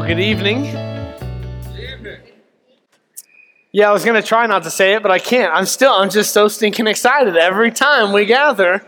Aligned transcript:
Well, 0.00 0.08
good 0.08 0.18
evening. 0.18 0.64
Yeah, 3.70 3.90
I 3.90 3.92
was 3.92 4.02
going 4.02 4.18
to 4.18 4.26
try 4.26 4.46
not 4.46 4.62
to 4.62 4.70
say 4.70 4.94
it, 4.94 5.02
but 5.02 5.10
I 5.10 5.18
can't. 5.18 5.52
I'm 5.52 5.66
still, 5.66 5.92
I'm 5.92 6.08
just 6.08 6.32
so 6.32 6.48
stinking 6.48 6.86
excited. 6.86 7.36
Every 7.36 7.70
time 7.70 8.14
we 8.14 8.24
gather, 8.24 8.82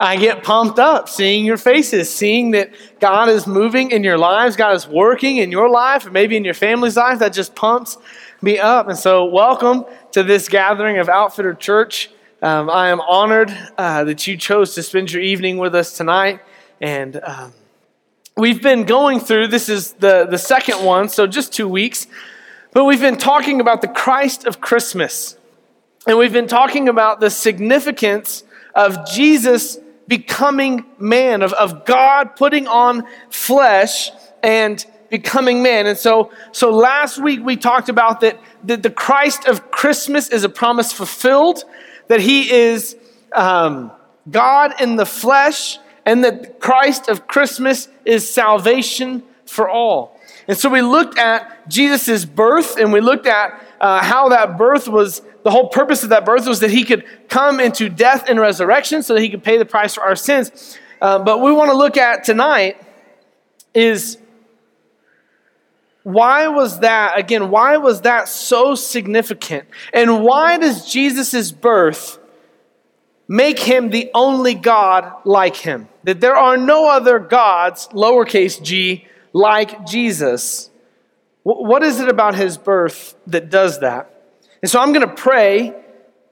I 0.00 0.16
get 0.16 0.42
pumped 0.42 0.80
up 0.80 1.08
seeing 1.08 1.44
your 1.44 1.56
faces, 1.56 2.12
seeing 2.12 2.50
that 2.50 2.72
God 2.98 3.28
is 3.28 3.46
moving 3.46 3.92
in 3.92 4.02
your 4.02 4.18
lives, 4.18 4.56
God 4.56 4.74
is 4.74 4.88
working 4.88 5.36
in 5.36 5.52
your 5.52 5.70
life, 5.70 6.04
or 6.04 6.10
maybe 6.10 6.36
in 6.36 6.44
your 6.44 6.54
family's 6.54 6.96
life. 6.96 7.20
That 7.20 7.32
just 7.32 7.54
pumps 7.54 7.96
me 8.42 8.58
up. 8.58 8.88
And 8.88 8.98
so, 8.98 9.26
welcome 9.26 9.84
to 10.10 10.24
this 10.24 10.48
gathering 10.48 10.98
of 10.98 11.08
Outfitter 11.08 11.54
Church. 11.54 12.10
Um, 12.42 12.68
I 12.68 12.88
am 12.88 13.00
honored 13.02 13.56
uh, 13.78 14.02
that 14.02 14.26
you 14.26 14.36
chose 14.36 14.74
to 14.74 14.82
spend 14.82 15.12
your 15.12 15.22
evening 15.22 15.58
with 15.58 15.76
us 15.76 15.96
tonight. 15.96 16.40
And 16.80 17.20
um, 17.22 17.52
we've 18.40 18.62
been 18.62 18.84
going 18.84 19.20
through, 19.20 19.48
this 19.48 19.68
is 19.68 19.92
the, 19.92 20.24
the 20.24 20.38
second 20.38 20.82
one, 20.82 21.10
so 21.10 21.26
just 21.26 21.52
two 21.52 21.68
weeks, 21.68 22.06
but 22.72 22.84
we've 22.84 23.00
been 23.00 23.18
talking 23.18 23.60
about 23.60 23.82
the 23.82 23.88
Christ 23.88 24.46
of 24.46 24.62
Christmas. 24.62 25.36
And 26.06 26.16
we've 26.16 26.32
been 26.32 26.48
talking 26.48 26.88
about 26.88 27.20
the 27.20 27.28
significance 27.28 28.42
of 28.74 29.06
Jesus 29.06 29.78
becoming 30.08 30.86
man, 30.98 31.42
of, 31.42 31.52
of 31.52 31.84
God 31.84 32.34
putting 32.34 32.66
on 32.66 33.04
flesh 33.28 34.10
and 34.42 34.84
becoming 35.10 35.62
man. 35.62 35.86
And 35.86 35.98
so, 35.98 36.32
so 36.52 36.70
last 36.70 37.22
week 37.22 37.40
we 37.44 37.56
talked 37.56 37.90
about 37.90 38.20
that, 38.22 38.40
that 38.64 38.82
the 38.82 38.90
Christ 38.90 39.46
of 39.46 39.70
Christmas 39.70 40.30
is 40.30 40.44
a 40.44 40.48
promise 40.48 40.92
fulfilled, 40.92 41.64
that 42.08 42.20
he 42.20 42.50
is 42.50 42.96
um, 43.34 43.92
God 44.30 44.80
in 44.80 44.96
the 44.96 45.06
flesh, 45.06 45.78
and 46.04 46.24
that 46.24 46.60
Christ 46.60 47.08
of 47.08 47.26
Christmas 47.26 47.88
is 48.04 48.28
salvation 48.28 49.22
for 49.44 49.68
all. 49.68 50.18
And 50.48 50.56
so 50.56 50.68
we 50.68 50.82
looked 50.82 51.18
at 51.18 51.68
Jesus' 51.68 52.24
birth 52.24 52.76
and 52.76 52.92
we 52.92 53.00
looked 53.00 53.26
at 53.26 53.60
uh, 53.80 54.02
how 54.02 54.28
that 54.30 54.56
birth 54.58 54.88
was, 54.88 55.22
the 55.42 55.50
whole 55.50 55.68
purpose 55.68 56.02
of 56.02 56.10
that 56.10 56.24
birth 56.24 56.46
was 56.46 56.60
that 56.60 56.70
he 56.70 56.84
could 56.84 57.04
come 57.28 57.60
into 57.60 57.88
death 57.88 58.28
and 58.28 58.38
resurrection 58.40 59.02
so 59.02 59.14
that 59.14 59.20
he 59.20 59.28
could 59.28 59.42
pay 59.42 59.58
the 59.58 59.64
price 59.64 59.94
for 59.94 60.02
our 60.02 60.16
sins. 60.16 60.78
Uh, 61.00 61.18
but 61.18 61.40
we 61.40 61.52
want 61.52 61.70
to 61.70 61.76
look 61.76 61.96
at 61.96 62.24
tonight 62.24 62.80
is 63.74 64.18
why 66.02 66.48
was 66.48 66.80
that, 66.80 67.18
again, 67.18 67.50
why 67.50 67.76
was 67.76 68.02
that 68.02 68.28
so 68.28 68.74
significant? 68.74 69.68
And 69.92 70.22
why 70.22 70.58
does 70.58 70.90
Jesus' 70.90 71.52
birth 71.52 72.18
make 73.30 73.60
him 73.60 73.90
the 73.90 74.10
only 74.12 74.54
God 74.54 75.12
like 75.24 75.54
him? 75.54 75.88
That 76.02 76.20
there 76.20 76.34
are 76.34 76.56
no 76.56 76.90
other 76.90 77.20
gods, 77.20 77.86
lowercase 77.92 78.60
g, 78.60 79.06
like 79.32 79.86
Jesus. 79.86 80.68
What 81.44 81.84
is 81.84 82.00
it 82.00 82.08
about 82.08 82.34
his 82.34 82.58
birth 82.58 83.14
that 83.28 83.48
does 83.48 83.80
that? 83.80 84.12
And 84.60 84.70
so 84.70 84.80
I'm 84.80 84.92
going 84.92 85.06
to 85.06 85.14
pray, 85.14 85.72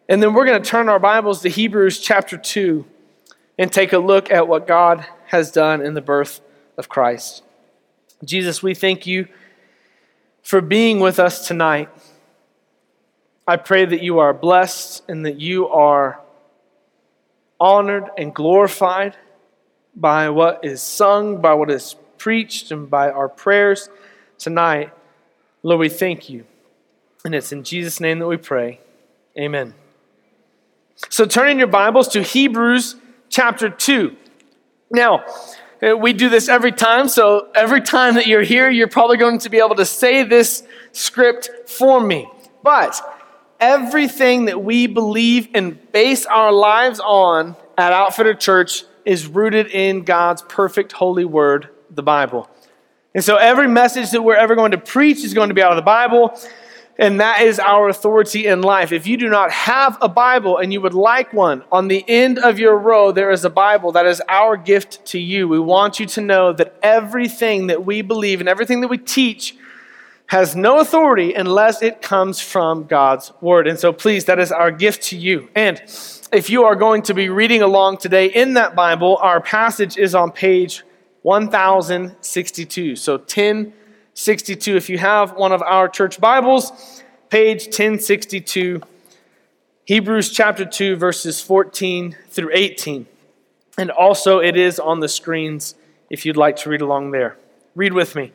and 0.09 0.21
then 0.21 0.35
we're 0.35 0.45
going 0.45 0.61
to 0.61 0.69
turn 0.69 0.89
our 0.89 0.99
Bibles 0.99 1.41
to 1.43 1.49
Hebrews 1.49 2.01
chapter 2.01 2.37
2 2.37 2.85
and 3.59 3.73
take 3.73 3.93
a 3.93 3.99
look 3.99 4.33
at 4.33 4.49
what 4.49 4.67
God 4.67 5.07
has 5.27 5.53
done 5.53 5.81
in 5.81 5.95
the 5.95 6.01
birth 6.01 6.41
of 6.77 6.89
Christ. 6.89 7.45
Jesus, 8.25 8.61
we 8.61 8.75
thank 8.75 9.07
you 9.07 9.29
for 10.43 10.61
being 10.61 10.99
with 10.99 11.21
us 11.21 11.47
tonight. 11.47 11.91
I 13.47 13.57
pray 13.57 13.85
that 13.85 14.03
you 14.03 14.19
are 14.19 14.35
blessed 14.35 15.05
and 15.09 15.25
that 15.25 15.41
you 15.41 15.69
are 15.69 16.21
honored 17.61 18.05
and 18.17 18.35
glorified 18.35 19.17
by 19.95 20.31
what 20.31 20.65
is 20.65 20.81
sung, 20.81 21.41
by 21.41 21.55
what 21.55 21.71
is 21.71 21.97
preached, 22.19 22.71
and 22.71 22.89
by 22.89 23.11
our 23.11 23.29
prayers 23.29 23.89
tonight. 24.39 24.93
Lord, 25.63 25.81
we 25.81 25.89
thank 25.89 26.29
you. 26.29 26.45
And 27.25 27.35
it's 27.35 27.53
in 27.53 27.65
Jesus' 27.65 28.01
name 28.01 28.21
that 28.21 28.27
we 28.27 28.37
pray. 28.37 28.81
Amen. 29.37 29.75
So 31.11 31.25
turn 31.25 31.49
in 31.51 31.59
your 31.59 31.69
Bibles 31.69 32.09
to 32.09 32.23
Hebrews 32.23 32.97
chapter 33.29 33.69
2. 33.69 34.17
Now, 34.91 35.25
uh, 35.81 35.97
we 35.97 36.13
do 36.13 36.29
this 36.29 36.49
every 36.49 36.73
time, 36.73 37.09
so 37.09 37.49
every 37.55 37.81
time 37.81 38.15
that 38.15 38.27
you're 38.27 38.43
here, 38.43 38.69
you're 38.69 38.89
probably 38.89 39.17
going 39.17 39.39
to 39.41 39.51
be 39.51 39.59
able 39.59 39.77
to 39.77 39.85
say 39.85 40.25
this 40.25 40.65
script 40.93 41.51
for 41.67 42.01
me. 42.01 42.29
But 42.63 43.01
everything 43.61 44.47
that 44.47 44.63
we 44.63 44.87
believe 44.87 45.49
and 45.55 45.93
base 45.93 46.27
our 46.27 46.53
lives 46.53 47.01
on 47.01 47.57
at 47.77 47.93
Outfitter 47.93 48.35
Church 48.35 48.85
is 49.05 49.27
rooted 49.27 49.69
in 49.69 50.03
God's 50.03 50.43
perfect 50.43 50.93
holy 50.93 51.25
word, 51.25 51.69
the 51.91 52.03
Bible. 52.03 52.49
And 53.15 53.25
so 53.25 53.37
every 53.37 53.69
message 53.69 54.11
that 54.11 54.23
we're 54.23 54.37
ever 54.37 54.55
going 54.55 54.73
to 54.73 54.79
preach 54.79 55.25
is 55.25 55.35
going 55.35 55.49
to 55.49 55.55
be 55.55 55.63
out 55.63 55.73
of 55.73 55.77
the 55.77 55.83
Bible, 55.83 56.39
and 56.99 57.21
that 57.21 57.43
is 57.43 57.59
our 57.59 57.89
authority 57.89 58.47
in 58.47 58.61
life. 58.61 58.93
If 58.93 59.07
you 59.07 59.17
do 59.17 59.29
not 59.29 59.51
have 59.51 59.97
a 60.01 60.09
Bible 60.09 60.59
and 60.59 60.73
you 60.73 60.81
would 60.81 60.95
like 60.95 61.33
one, 61.33 61.63
on 61.73 61.89
the 61.89 62.05
end 62.09 62.39
of 62.39 62.59
your 62.59 62.77
row 62.77 63.13
there 63.13 63.31
is 63.31 63.45
a 63.45 63.51
Bible. 63.51 63.93
That 63.93 64.07
is 64.07 64.21
our 64.29 64.57
gift 64.57 65.05
to 65.07 65.19
you. 65.19 65.49
We 65.49 65.61
want 65.61 65.99
you 65.99 66.07
to 66.07 66.21
know 66.21 66.53
that 66.53 66.77
everything 66.83 67.69
that 67.69 67.87
we 67.87 68.03
believe 68.03 68.41
and 68.41 68.49
everything 68.49 68.81
that 68.83 68.89
we 68.89 68.99
teach 68.99 69.57
has 70.29 70.55
no 70.55 70.79
authority 70.79 71.33
unless 71.35 71.83
it 71.83 72.03
comes 72.03 72.39
from 72.39 72.85
God's 72.85 73.33
word. 73.41 73.67
And 73.67 73.79
so 73.79 73.93
please, 73.93 74.27
that 74.27 74.39
is 74.39 74.53
our 74.53 74.71
gift 74.71 75.03
to 75.05 75.17
you. 75.17 75.49
And 75.55 75.83
if 76.33 76.51
you 76.51 76.65
are 76.65 76.77
going 76.77 77.03
to 77.03 77.15
be 77.15 77.31
reading 77.31 77.63
along 77.63 77.97
today 77.97 78.27
in 78.27 78.55
that 78.55 78.77
Bible, 78.77 79.17
our 79.23 79.41
passage 79.41 79.97
is 79.97 80.15
on 80.15 80.31
page 80.31 80.85
1062. 81.23 82.97
So 82.97 83.15
1062. 83.17 84.77
If 84.77 84.91
you 84.91 84.99
have 84.99 85.33
one 85.33 85.53
of 85.53 85.63
our 85.63 85.89
church 85.89 86.21
Bibles, 86.21 87.03
page 87.31 87.65
1062, 87.67 88.83
Hebrews 89.87 90.31
chapter 90.31 90.67
2, 90.67 90.97
verses 90.97 91.41
14 91.41 92.15
through 92.29 92.51
18. 92.53 93.07
And 93.79 93.91
also, 93.91 94.41
it 94.41 94.57
is 94.57 94.79
on 94.79 95.01
the 95.01 95.09
screens 95.09 95.75
if 96.11 96.27
you'd 96.27 96.37
like 96.37 96.57
to 96.57 96.69
read 96.69 96.83
along 96.83 97.13
there. 97.13 97.39
Read 97.75 97.95
with 97.95 98.15
me. 98.15 98.33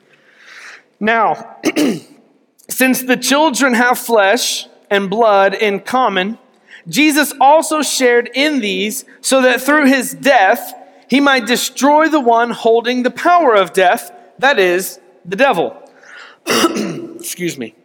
Now, 1.04 1.58
since 2.70 3.04
the 3.04 3.18
children 3.18 3.74
have 3.74 4.00
flesh 4.00 4.68
and 4.90 5.10
blood 5.10 5.54
in 5.54 5.82
common, 5.82 6.40
Jesus 6.88 7.34
also 7.42 7.82
shared 7.82 8.30
in 8.34 8.62
these 8.62 9.04
so 9.20 9.42
that 9.42 9.60
through 9.60 9.88
his 9.88 10.14
death 10.14 10.74
he 11.10 11.20
might 11.20 11.46
destroy 11.46 12.08
the 12.08 12.22
one 12.22 12.52
holding 12.52 13.04
the 13.04 13.12
power 13.12 13.54
of 13.54 13.74
death, 13.74 14.14
that 14.40 14.60
is, 14.60 15.02
the 15.26 15.36
devil. 15.36 15.78
Excuse 16.46 17.58
me. 17.58 17.76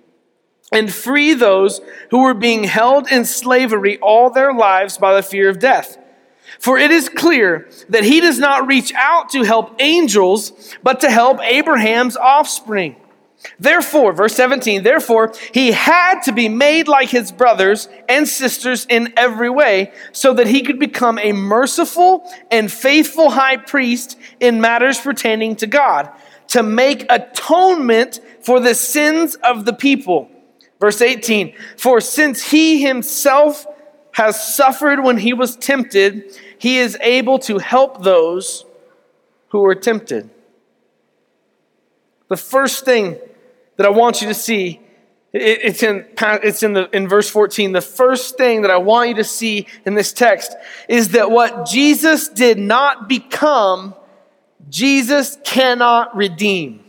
And 0.70 0.92
free 0.94 1.34
those 1.34 1.80
who 2.12 2.22
were 2.22 2.34
being 2.34 2.62
held 2.62 3.10
in 3.10 3.24
slavery 3.24 3.98
all 3.98 4.30
their 4.30 4.54
lives 4.54 4.96
by 4.96 5.16
the 5.16 5.24
fear 5.24 5.48
of 5.48 5.58
death. 5.58 5.98
For 6.60 6.78
it 6.78 6.92
is 6.92 7.08
clear 7.08 7.68
that 7.88 8.04
he 8.04 8.20
does 8.20 8.38
not 8.38 8.68
reach 8.68 8.94
out 8.94 9.30
to 9.30 9.42
help 9.42 9.74
angels, 9.80 10.76
but 10.84 11.00
to 11.00 11.10
help 11.10 11.40
Abraham's 11.42 12.16
offspring. 12.16 12.94
Therefore, 13.60 14.12
verse 14.12 14.34
17, 14.34 14.82
therefore, 14.82 15.32
he 15.53 15.71
had 15.72 16.22
to 16.22 16.32
be 16.32 16.49
made 16.49 16.88
like 16.88 17.09
his 17.09 17.31
brothers 17.31 17.88
and 18.09 18.26
sisters 18.26 18.84
in 18.88 19.12
every 19.16 19.49
way, 19.49 19.93
so 20.12 20.34
that 20.34 20.49
he 20.49 20.62
could 20.62 20.78
become 20.78 21.19
a 21.19 21.32
merciful 21.32 22.28
and 22.50 22.71
faithful 22.71 23.31
high 23.31 23.56
priest 23.56 24.19
in 24.41 24.60
matters 24.60 25.00
pertaining 25.00 25.54
to 25.56 25.66
God, 25.66 26.10
to 26.48 26.62
make 26.62 27.06
atonement 27.10 28.21
for 28.43 28.59
the 28.59 28.75
sins 28.75 29.37
of 29.37 29.65
the 29.65 29.72
people. 29.72 30.31
Verse 30.81 31.00
18, 31.00 31.54
for 31.77 32.00
since 32.00 32.50
he 32.50 32.82
himself 32.82 33.66
has 34.12 34.56
suffered 34.56 35.03
when 35.03 35.19
he 35.19 35.32
was 35.32 35.56
tempted, 35.56 36.37
he 36.59 36.78
is 36.78 36.97
able 37.00 37.38
to 37.38 37.59
help 37.59 38.03
those 38.03 38.65
who 39.51 39.65
are 39.65 39.74
tempted. 39.77 40.28
The 42.28 42.36
first 42.36 42.84
thing 42.84 43.18
that 43.78 43.86
I 43.86 43.91
want 43.91 44.21
you 44.21 44.28
to 44.28 44.34
see, 44.34 44.80
it's 45.33 45.83
in, 45.83 46.04
it's 46.21 46.63
in, 46.63 46.72
the, 46.75 46.95
in 46.95 47.09
verse 47.09 47.30
14. 47.30 47.72
The 47.72 47.80
first 47.80 48.36
thing 48.36 48.63
that 48.63 48.71
I 48.71 48.77
want 48.77 49.09
you 49.10 49.15
to 49.16 49.25
see 49.25 49.66
in 49.86 49.95
this 49.95 50.13
text 50.13 50.54
is 50.89 51.10
that 51.10 51.30
what 51.30 51.65
Jesus 51.65 52.28
did 52.28 52.59
not 52.59 53.09
become, 53.09 53.95
Jesus 54.69 55.39
cannot 55.45 56.16
redeem. 56.16 56.84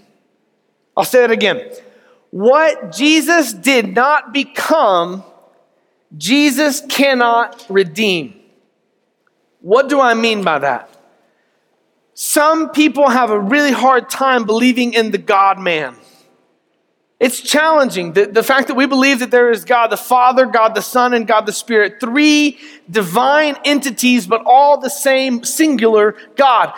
I'll 0.97 1.05
say 1.05 1.21
that 1.21 1.31
again. 1.31 1.71
What 2.31 2.91
Jesus 2.91 3.53
did 3.53 3.93
not 3.93 4.33
become, 4.33 5.23
Jesus 6.17 6.81
cannot 6.89 7.65
redeem. 7.69 8.33
What 9.61 9.89
do 9.89 10.01
I 10.01 10.15
mean 10.15 10.43
by 10.43 10.59
that? 10.59 10.89
Some 12.15 12.71
people 12.71 13.09
have 13.09 13.29
a 13.29 13.39
really 13.39 13.71
hard 13.71 14.09
time 14.09 14.45
believing 14.45 14.93
in 14.93 15.11
the 15.11 15.19
God 15.19 15.59
man. 15.59 15.95
It's 17.19 17.41
challenging. 17.41 18.13
The, 18.13 18.27
the 18.27 18.43
fact 18.43 18.69
that 18.69 18.75
we 18.75 18.85
believe 18.85 19.19
that 19.19 19.29
there 19.29 19.51
is 19.51 19.65
God 19.65 19.87
the 19.87 19.97
Father, 19.97 20.45
God 20.45 20.73
the 20.73 20.81
Son, 20.81 21.13
and 21.13 21.27
God 21.27 21.45
the 21.45 21.51
Spirit, 21.51 21.99
three 21.99 22.57
divine 22.89 23.57
entities, 23.65 24.25
but 24.25 24.41
all 24.45 24.79
the 24.79 24.89
same 24.89 25.43
singular 25.43 26.15
God. 26.37 26.73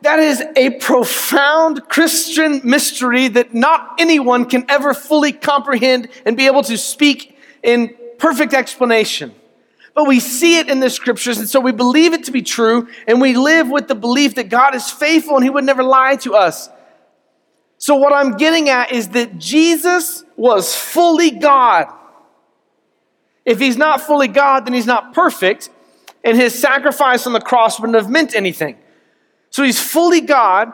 that 0.00 0.18
is 0.18 0.42
a 0.56 0.70
profound 0.70 1.88
Christian 1.88 2.60
mystery 2.64 3.28
that 3.28 3.52
not 3.54 3.94
anyone 3.98 4.46
can 4.46 4.64
ever 4.70 4.94
fully 4.94 5.32
comprehend 5.32 6.08
and 6.24 6.36
be 6.36 6.46
able 6.46 6.62
to 6.62 6.78
speak 6.78 7.38
in 7.62 7.94
perfect 8.18 8.54
explanation. 8.54 9.34
But 9.94 10.06
we 10.06 10.18
see 10.18 10.58
it 10.58 10.68
in 10.68 10.80
the 10.80 10.90
scriptures, 10.90 11.38
and 11.38 11.48
so 11.48 11.60
we 11.60 11.72
believe 11.72 12.14
it 12.14 12.24
to 12.24 12.32
be 12.32 12.42
true, 12.42 12.88
and 13.06 13.20
we 13.20 13.34
live 13.34 13.68
with 13.70 13.88
the 13.88 13.94
belief 13.94 14.34
that 14.34 14.48
God 14.48 14.74
is 14.74 14.90
faithful 14.90 15.36
and 15.36 15.44
He 15.44 15.50
would 15.50 15.64
never 15.64 15.82
lie 15.82 16.16
to 16.16 16.34
us. 16.34 16.68
So, 17.84 17.96
what 17.96 18.14
I'm 18.14 18.38
getting 18.38 18.70
at 18.70 18.92
is 18.92 19.08
that 19.10 19.36
Jesus 19.36 20.24
was 20.36 20.74
fully 20.74 21.30
God. 21.30 21.92
If 23.44 23.58
He's 23.58 23.76
not 23.76 24.00
fully 24.00 24.28
God, 24.28 24.64
then 24.64 24.72
He's 24.72 24.86
not 24.86 25.12
perfect, 25.12 25.68
and 26.24 26.34
His 26.34 26.58
sacrifice 26.58 27.26
on 27.26 27.34
the 27.34 27.42
cross 27.42 27.78
wouldn't 27.78 27.96
have 27.96 28.08
meant 28.08 28.34
anything. 28.34 28.78
So 29.50 29.62
he's 29.62 29.80
fully 29.80 30.22
God, 30.22 30.72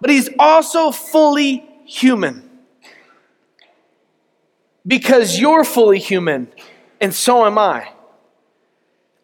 but 0.00 0.10
he's 0.10 0.30
also 0.38 0.92
fully 0.92 1.68
human. 1.84 2.48
Because 4.86 5.40
you're 5.40 5.64
fully 5.64 5.98
human, 5.98 6.52
and 7.00 7.12
so 7.12 7.44
am 7.44 7.58
I. 7.58 7.88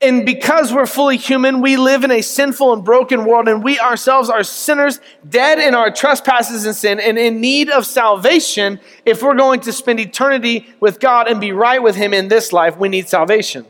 And 0.02 0.24
because 0.24 0.72
we're 0.72 0.86
fully 0.86 1.18
human, 1.18 1.60
we 1.60 1.76
live 1.76 2.04
in 2.04 2.10
a 2.10 2.22
sinful 2.22 2.72
and 2.72 2.82
broken 2.82 3.26
world, 3.26 3.48
and 3.48 3.62
we 3.62 3.78
ourselves 3.78 4.30
are 4.30 4.42
sinners, 4.42 4.98
dead 5.28 5.58
in 5.58 5.74
our 5.74 5.90
trespasses 5.90 6.64
and 6.64 6.74
sin, 6.74 6.98
and 6.98 7.18
in 7.18 7.42
need 7.42 7.68
of 7.68 7.84
salvation. 7.84 8.80
If 9.04 9.22
we're 9.22 9.36
going 9.36 9.60
to 9.60 9.72
spend 9.72 10.00
eternity 10.00 10.66
with 10.80 11.00
God 11.00 11.28
and 11.28 11.38
be 11.38 11.52
right 11.52 11.82
with 11.82 11.96
Him 11.96 12.14
in 12.14 12.28
this 12.28 12.50
life, 12.50 12.78
we 12.78 12.88
need 12.88 13.10
salvation. 13.10 13.66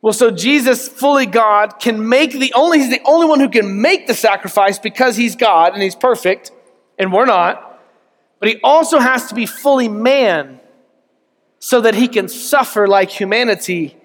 Well, 0.00 0.14
so 0.14 0.30
Jesus, 0.30 0.88
fully 0.88 1.26
God, 1.26 1.78
can 1.78 2.08
make 2.08 2.32
the 2.32 2.54
only, 2.54 2.78
he's 2.78 2.90
the 2.90 3.02
only 3.04 3.26
one 3.26 3.40
who 3.40 3.50
can 3.50 3.82
make 3.82 4.06
the 4.06 4.14
sacrifice 4.14 4.78
because 4.78 5.16
he's 5.16 5.36
God 5.36 5.74
and 5.74 5.82
he's 5.82 5.96
perfect, 5.96 6.52
and 6.98 7.12
we're 7.12 7.26
not. 7.26 7.82
But 8.38 8.48
he 8.48 8.60
also 8.62 8.98
has 8.98 9.26
to 9.26 9.34
be 9.34 9.44
fully 9.44 9.88
man 9.88 10.60
so 11.58 11.82
that 11.82 11.94
he 11.94 12.08
can 12.08 12.28
suffer 12.28 12.86
like 12.86 13.10
humanity 13.10 13.96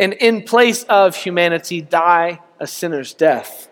and 0.00 0.14
in 0.14 0.42
place 0.42 0.82
of 0.84 1.14
humanity 1.14 1.82
die 1.82 2.40
a 2.58 2.66
sinner's 2.66 3.12
death. 3.12 3.68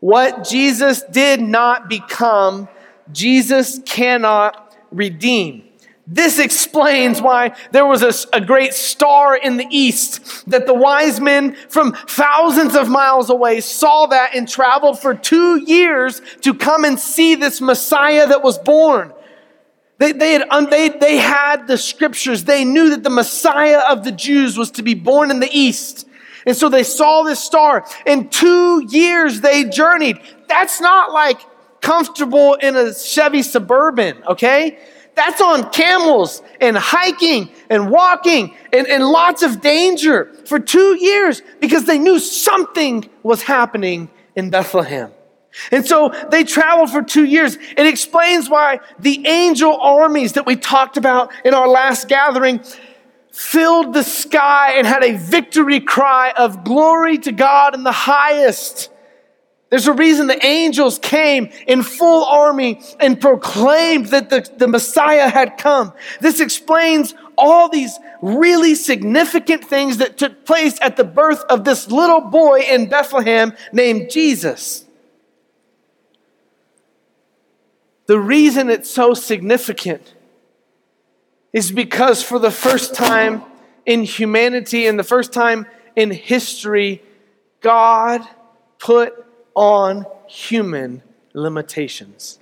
What 0.00 0.46
Jesus 0.46 1.02
did 1.04 1.40
not 1.40 1.88
become, 1.88 2.68
Jesus 3.12 3.80
cannot 3.86 4.76
redeem. 4.90 5.62
This 6.08 6.40
explains 6.40 7.22
why 7.22 7.56
there 7.70 7.86
was 7.86 8.02
a, 8.02 8.36
a, 8.36 8.40
great 8.40 8.74
star 8.74 9.36
in 9.36 9.56
the 9.56 9.66
east 9.70 10.48
that 10.48 10.66
the 10.66 10.74
wise 10.74 11.20
men 11.20 11.56
from 11.68 11.92
thousands 11.92 12.76
of 12.76 12.88
miles 12.88 13.28
away 13.28 13.60
saw 13.60 14.06
that 14.06 14.34
and 14.34 14.48
traveled 14.48 15.00
for 15.00 15.14
two 15.14 15.60
years 15.64 16.22
to 16.42 16.54
come 16.54 16.84
and 16.84 16.98
see 16.98 17.34
this 17.34 17.60
Messiah 17.60 18.26
that 18.28 18.42
was 18.42 18.56
born. 18.58 19.12
They, 19.98 20.12
they, 20.12 20.32
had, 20.34 20.48
um, 20.50 20.68
they, 20.68 20.90
they 20.90 21.16
had 21.16 21.66
the 21.66 21.78
scriptures. 21.78 22.44
They 22.44 22.64
knew 22.64 22.90
that 22.90 23.02
the 23.02 23.10
Messiah 23.10 23.80
of 23.88 24.04
the 24.04 24.12
Jews 24.12 24.58
was 24.58 24.70
to 24.72 24.82
be 24.82 24.94
born 24.94 25.30
in 25.30 25.40
the 25.40 25.48
east. 25.50 26.06
And 26.44 26.56
so 26.56 26.68
they 26.68 26.82
saw 26.82 27.22
this 27.22 27.42
star. 27.42 27.86
In 28.04 28.28
two 28.28 28.86
years, 28.88 29.40
they 29.40 29.64
journeyed. 29.64 30.20
That's 30.48 30.80
not 30.80 31.12
like 31.12 31.40
comfortable 31.80 32.54
in 32.54 32.76
a 32.76 32.94
Chevy 32.94 33.42
Suburban, 33.42 34.22
okay? 34.28 34.78
That's 35.14 35.40
on 35.40 35.70
camels 35.70 36.42
and 36.60 36.76
hiking 36.76 37.50
and 37.70 37.90
walking 37.90 38.54
and, 38.72 38.86
and 38.86 39.04
lots 39.08 39.42
of 39.42 39.62
danger 39.62 40.32
for 40.44 40.58
two 40.58 40.96
years 41.00 41.42
because 41.60 41.86
they 41.86 41.98
knew 41.98 42.18
something 42.18 43.08
was 43.22 43.42
happening 43.42 44.10
in 44.36 44.50
Bethlehem. 44.50 45.10
And 45.70 45.86
so 45.86 46.12
they 46.30 46.44
traveled 46.44 46.90
for 46.90 47.02
two 47.02 47.24
years. 47.24 47.56
It 47.56 47.86
explains 47.86 48.48
why 48.48 48.80
the 48.98 49.26
angel 49.26 49.78
armies 49.80 50.34
that 50.34 50.46
we 50.46 50.56
talked 50.56 50.96
about 50.96 51.32
in 51.44 51.54
our 51.54 51.68
last 51.68 52.08
gathering 52.08 52.62
filled 53.30 53.92
the 53.92 54.02
sky 54.02 54.72
and 54.78 54.86
had 54.86 55.04
a 55.04 55.16
victory 55.16 55.80
cry 55.80 56.32
of 56.36 56.64
glory 56.64 57.18
to 57.18 57.32
God 57.32 57.74
in 57.74 57.84
the 57.84 57.92
highest. 57.92 58.90
There's 59.68 59.88
a 59.88 59.92
reason 59.92 60.26
the 60.26 60.46
angels 60.46 60.98
came 60.98 61.50
in 61.66 61.82
full 61.82 62.24
army 62.24 62.80
and 62.98 63.20
proclaimed 63.20 64.06
that 64.06 64.30
the, 64.30 64.48
the 64.56 64.68
Messiah 64.68 65.28
had 65.28 65.58
come. 65.58 65.92
This 66.20 66.40
explains 66.40 67.14
all 67.36 67.68
these 67.68 67.98
really 68.22 68.74
significant 68.74 69.64
things 69.64 69.98
that 69.98 70.16
took 70.16 70.46
place 70.46 70.78
at 70.80 70.96
the 70.96 71.04
birth 71.04 71.44
of 71.50 71.64
this 71.64 71.90
little 71.90 72.22
boy 72.22 72.60
in 72.60 72.88
Bethlehem 72.88 73.52
named 73.70 74.08
Jesus. 74.10 74.85
The 78.06 78.18
reason 78.18 78.70
it's 78.70 78.90
so 78.90 79.14
significant 79.14 80.14
is 81.52 81.72
because 81.72 82.22
for 82.22 82.38
the 82.38 82.50
first 82.50 82.94
time 82.94 83.42
in 83.84 84.02
humanity 84.04 84.86
and 84.86 84.98
the 84.98 85.04
first 85.04 85.32
time 85.32 85.66
in 85.96 86.10
history, 86.10 87.02
God 87.60 88.20
put 88.78 89.14
on 89.54 90.06
human 90.28 91.02
limitations. 91.32 92.38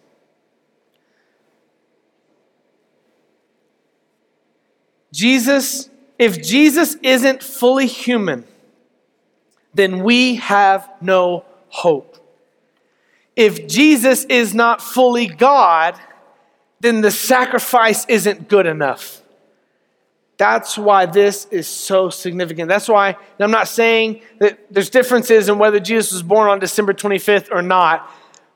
Jesus, 5.12 5.88
if 6.18 6.42
Jesus 6.42 6.96
isn't 7.02 7.42
fully 7.42 7.86
human, 7.86 8.44
then 9.72 10.02
we 10.02 10.36
have 10.36 10.90
no 11.00 11.44
hope. 11.68 12.13
If 13.36 13.66
Jesus 13.66 14.24
is 14.24 14.54
not 14.54 14.80
fully 14.80 15.26
God, 15.26 15.98
then 16.80 17.00
the 17.00 17.10
sacrifice 17.10 18.04
isn't 18.06 18.48
good 18.48 18.66
enough. 18.66 19.22
That's 20.36 20.76
why 20.76 21.06
this 21.06 21.46
is 21.46 21.68
so 21.68 22.10
significant. 22.10 22.68
That's 22.68 22.88
why 22.88 23.16
I'm 23.38 23.50
not 23.50 23.68
saying 23.68 24.22
that 24.40 24.72
there's 24.72 24.90
differences 24.90 25.48
in 25.48 25.58
whether 25.58 25.78
Jesus 25.78 26.12
was 26.12 26.22
born 26.22 26.48
on 26.48 26.58
December 26.58 26.92
25th 26.92 27.50
or 27.52 27.62
not. 27.62 28.10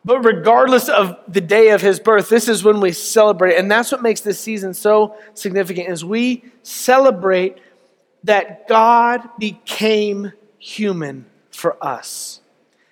But 0.04 0.24
regardless 0.24 0.88
of 0.88 1.16
the 1.28 1.40
day 1.40 1.70
of 1.70 1.80
his 1.80 2.00
birth, 2.00 2.28
this 2.28 2.48
is 2.48 2.64
when 2.64 2.80
we 2.80 2.92
celebrate. 2.92 3.56
And 3.56 3.70
that's 3.70 3.92
what 3.92 4.02
makes 4.02 4.20
this 4.20 4.40
season 4.40 4.74
so 4.74 5.16
significant 5.34 5.88
is 5.88 6.04
we 6.04 6.44
celebrate 6.62 7.58
that 8.24 8.66
God 8.68 9.28
became 9.38 10.32
human 10.58 11.26
for 11.50 11.82
us. 11.84 12.40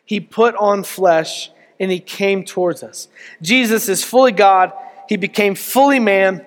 He 0.05 0.21
put 0.21 0.55
on 0.57 0.85
flesh 0.85 1.51
and 1.79 1.91
he 1.91 2.01
came 2.01 2.45
towards 2.45 2.83
us. 2.83 3.09
Jesus 3.43 3.89
is 3.89 4.03
fully 4.03 4.33
God. 4.33 4.73
He 5.09 5.17
became 5.17 5.55
fully 5.55 6.01
man 6.01 6.45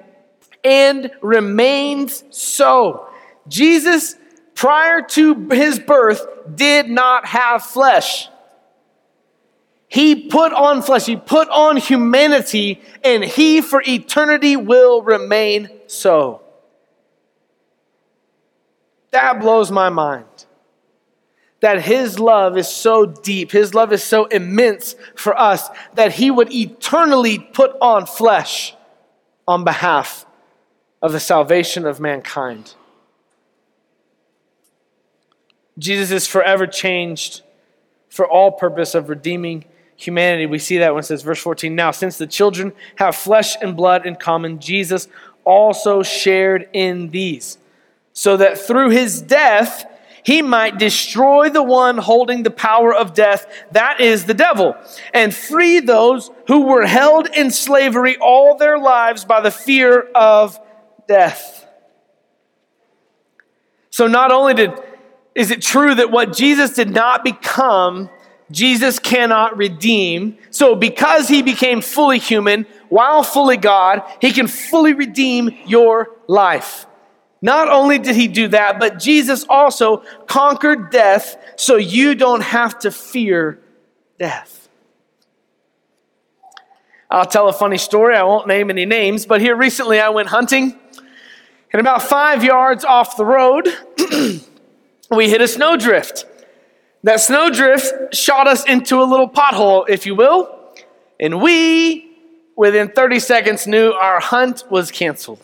and 0.63 1.11
remains 1.21 2.23
so. 2.29 3.07
Jesus, 3.47 4.15
prior 4.55 5.01
to 5.01 5.49
his 5.49 5.79
birth, 5.79 6.25
did 6.55 6.89
not 6.89 7.25
have 7.25 7.63
flesh. 7.63 8.27
He 9.87 10.27
put 10.27 10.53
on 10.53 10.83
flesh, 10.83 11.07
he 11.07 11.15
put 11.15 11.49
on 11.49 11.77
humanity, 11.77 12.81
and 13.03 13.23
he 13.23 13.61
for 13.61 13.81
eternity 13.85 14.55
will 14.55 15.01
remain 15.01 15.69
so. 15.87 16.41
That 19.11 19.39
blows 19.39 19.71
my 19.71 19.89
mind. 19.89 20.25
That 21.61 21.81
his 21.81 22.19
love 22.19 22.57
is 22.57 22.69
so 22.69 23.05
deep, 23.05 23.51
his 23.51 23.73
love 23.73 23.91
is 23.91 24.03
so 24.03 24.25
immense 24.25 24.95
for 25.15 25.37
us 25.37 25.69
that 25.95 26.13
he 26.13 26.31
would 26.31 26.53
eternally 26.53 27.37
put 27.37 27.75
on 27.81 28.05
flesh 28.05 28.75
on 29.47 29.63
behalf 29.63 30.25
of 31.01 31.11
the 31.11 31.19
salvation 31.19 31.85
of 31.85 31.99
mankind. 31.99 32.75
Jesus 35.77 36.11
is 36.11 36.27
forever 36.27 36.67
changed 36.67 37.41
for 38.09 38.27
all 38.27 38.51
purpose 38.51 38.95
of 38.95 39.09
redeeming 39.09 39.65
humanity. 39.95 40.45
We 40.45 40.59
see 40.59 40.77
that 40.79 40.93
when 40.93 41.01
it 41.01 41.07
says, 41.07 41.23
verse 41.23 41.41
14, 41.41 41.75
now 41.75 41.91
since 41.91 42.17
the 42.17 42.27
children 42.27 42.73
have 42.95 43.15
flesh 43.15 43.55
and 43.61 43.75
blood 43.75 44.05
in 44.05 44.15
common, 44.15 44.59
Jesus 44.59 45.07
also 45.45 46.03
shared 46.03 46.69
in 46.73 47.09
these, 47.09 47.57
so 48.13 48.37
that 48.37 48.57
through 48.57 48.89
his 48.89 49.21
death, 49.21 49.85
he 50.23 50.41
might 50.41 50.77
destroy 50.77 51.49
the 51.49 51.63
one 51.63 51.97
holding 51.97 52.43
the 52.43 52.51
power 52.51 52.93
of 52.93 53.13
death, 53.13 53.45
that 53.71 53.99
is 53.99 54.25
the 54.25 54.33
devil, 54.33 54.75
and 55.13 55.33
free 55.33 55.79
those 55.79 56.31
who 56.47 56.67
were 56.67 56.85
held 56.85 57.27
in 57.27 57.51
slavery 57.51 58.17
all 58.17 58.57
their 58.57 58.77
lives 58.77 59.25
by 59.25 59.41
the 59.41 59.51
fear 59.51 60.01
of 60.15 60.59
death. 61.07 61.65
So 63.89 64.07
not 64.07 64.31
only 64.31 64.53
did 64.53 64.71
is 65.35 65.51
it 65.51 65.61
true 65.61 65.95
that 65.95 66.11
what 66.11 66.33
Jesus 66.35 66.73
did 66.73 66.89
not 66.89 67.23
become, 67.23 68.09
Jesus 68.51 68.99
cannot 68.99 69.55
redeem. 69.57 70.37
So 70.49 70.75
because 70.75 71.27
he 71.27 71.41
became 71.41 71.81
fully 71.81 72.19
human 72.19 72.65
while 72.89 73.23
fully 73.23 73.57
God, 73.57 74.01
he 74.19 74.33
can 74.33 74.47
fully 74.47 74.93
redeem 74.93 75.55
your 75.65 76.09
life. 76.27 76.87
Not 77.41 77.69
only 77.69 77.99
did 77.99 78.15
he 78.15 78.27
do 78.27 78.49
that, 78.49 78.79
but 78.79 78.99
Jesus 78.99 79.45
also 79.47 80.03
conquered 80.27 80.91
death 80.91 81.37
so 81.55 81.77
you 81.77 82.15
don't 82.15 82.41
have 82.41 82.79
to 82.79 82.91
fear 82.91 83.59
death. 84.17 84.67
I'll 87.09 87.25
tell 87.25 87.47
a 87.47 87.53
funny 87.53 87.77
story. 87.77 88.15
I 88.15 88.23
won't 88.23 88.47
name 88.47 88.69
any 88.69 88.85
names, 88.85 89.25
but 89.25 89.41
here 89.41 89.55
recently 89.55 89.99
I 89.99 90.09
went 90.09 90.27
hunting, 90.27 90.77
and 91.71 91.79
about 91.79 92.03
five 92.03 92.43
yards 92.43 92.85
off 92.85 93.17
the 93.17 93.25
road, 93.25 93.67
we 95.11 95.29
hit 95.29 95.41
a 95.41 95.47
snowdrift. 95.47 96.25
That 97.03 97.21
snowdrift 97.21 98.13
shot 98.13 98.47
us 98.47 98.65
into 98.65 99.01
a 99.01 99.05
little 99.05 99.29
pothole, 99.29 99.85
if 99.87 100.05
you 100.05 100.13
will, 100.13 100.55
and 101.19 101.41
we, 101.41 102.11
within 102.55 102.89
30 102.89 103.19
seconds, 103.19 103.65
knew 103.65 103.91
our 103.91 104.19
hunt 104.19 104.65
was 104.69 104.91
canceled. 104.91 105.41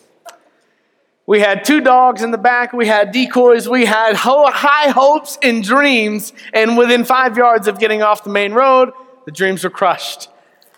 We 1.26 1.40
had 1.40 1.64
two 1.64 1.80
dogs 1.80 2.22
in 2.22 2.30
the 2.30 2.38
back. 2.38 2.72
We 2.72 2.86
had 2.86 3.10
decoys. 3.10 3.68
We 3.68 3.84
had 3.84 4.14
high 4.14 4.90
hopes 4.90 5.38
and 5.42 5.62
dreams. 5.62 6.32
And 6.52 6.78
within 6.78 7.04
five 7.04 7.36
yards 7.36 7.66
of 7.66 7.78
getting 7.80 8.02
off 8.02 8.22
the 8.22 8.30
main 8.30 8.52
road, 8.52 8.92
the 9.24 9.32
dreams 9.32 9.64
were 9.64 9.70
crushed. 9.70 10.28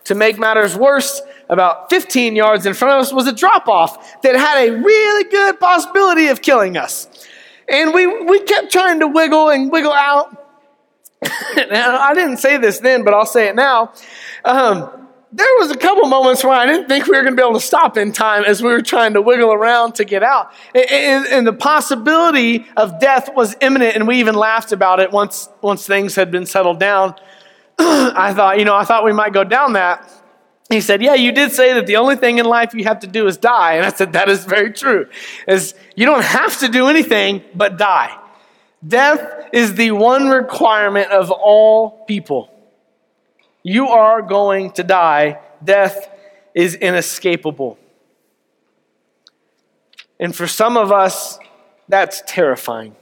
To 0.04 0.14
make 0.14 0.38
matters 0.38 0.74
worse, 0.74 1.20
about 1.50 1.90
15 1.90 2.34
yards 2.34 2.64
in 2.64 2.72
front 2.72 2.94
of 2.94 3.02
us 3.02 3.12
was 3.12 3.26
a 3.26 3.32
drop 3.32 3.68
off 3.68 4.22
that 4.22 4.34
had 4.36 4.68
a 4.68 4.70
really 4.72 5.24
good 5.30 5.60
possibility 5.60 6.28
of 6.28 6.40
killing 6.40 6.78
us. 6.78 7.08
And 7.68 7.92
we, 7.92 8.06
we 8.06 8.40
kept 8.40 8.72
trying 8.72 9.00
to 9.00 9.06
wiggle 9.06 9.50
and 9.50 9.70
wiggle 9.70 9.92
out. 9.92 10.46
I 11.22 12.12
didn't 12.14 12.38
say 12.38 12.56
this 12.56 12.78
then, 12.78 13.04
but 13.04 13.12
I'll 13.12 13.26
say 13.26 13.48
it 13.48 13.54
now. 13.54 13.92
Um, 14.46 15.07
there 15.30 15.46
was 15.58 15.70
a 15.70 15.76
couple 15.76 16.06
moments 16.06 16.42
where 16.42 16.54
I 16.54 16.64
didn't 16.64 16.88
think 16.88 17.06
we 17.06 17.16
were 17.16 17.22
going 17.22 17.36
to 17.36 17.40
be 17.40 17.46
able 17.46 17.58
to 17.58 17.64
stop 17.64 17.98
in 17.98 18.12
time 18.12 18.44
as 18.44 18.62
we 18.62 18.70
were 18.70 18.80
trying 18.80 19.12
to 19.12 19.20
wiggle 19.20 19.52
around 19.52 19.96
to 19.96 20.04
get 20.04 20.22
out. 20.22 20.52
And, 20.74 21.26
and, 21.26 21.46
the 21.46 21.52
possibility 21.52 22.66
of 22.76 22.98
death 22.98 23.34
was 23.34 23.54
imminent, 23.60 23.94
and 23.94 24.08
we 24.08 24.20
even 24.20 24.34
laughed 24.34 24.72
about 24.72 25.00
it 25.00 25.12
once, 25.12 25.48
once 25.60 25.86
things 25.86 26.14
had 26.14 26.30
been 26.30 26.46
settled 26.46 26.80
down. 26.80 27.14
I 27.78 28.32
thought, 28.34 28.58
you 28.58 28.64
know, 28.64 28.74
I 28.74 28.84
thought 28.84 29.04
we 29.04 29.12
might 29.12 29.34
go 29.34 29.44
down 29.44 29.74
that. 29.74 30.10
He 30.70 30.80
said, 30.80 31.02
Yeah, 31.02 31.14
you 31.14 31.32
did 31.32 31.52
say 31.52 31.74
that 31.74 31.86
the 31.86 31.96
only 31.96 32.16
thing 32.16 32.38
in 32.38 32.46
life 32.46 32.74
you 32.74 32.84
have 32.84 33.00
to 33.00 33.06
do 33.06 33.26
is 33.26 33.36
die. 33.36 33.74
And 33.74 33.86
I 33.86 33.90
said, 33.90 34.14
That 34.14 34.28
is 34.28 34.44
very 34.44 34.72
true. 34.72 35.08
Is 35.46 35.74
you 35.94 36.06
don't 36.06 36.24
have 36.24 36.58
to 36.60 36.68
do 36.68 36.88
anything 36.88 37.42
but 37.54 37.78
die. 37.78 38.18
Death 38.86 39.48
is 39.52 39.74
the 39.74 39.92
one 39.92 40.28
requirement 40.28 41.10
of 41.10 41.30
all 41.30 42.04
people. 42.06 42.50
You 43.62 43.88
are 43.88 44.22
going 44.22 44.72
to 44.72 44.82
die. 44.82 45.40
Death 45.62 46.10
is 46.54 46.74
inescapable. 46.74 47.78
And 50.20 50.34
for 50.34 50.46
some 50.46 50.76
of 50.76 50.90
us, 50.90 51.38
that's 51.88 52.22
terrifying 52.26 52.96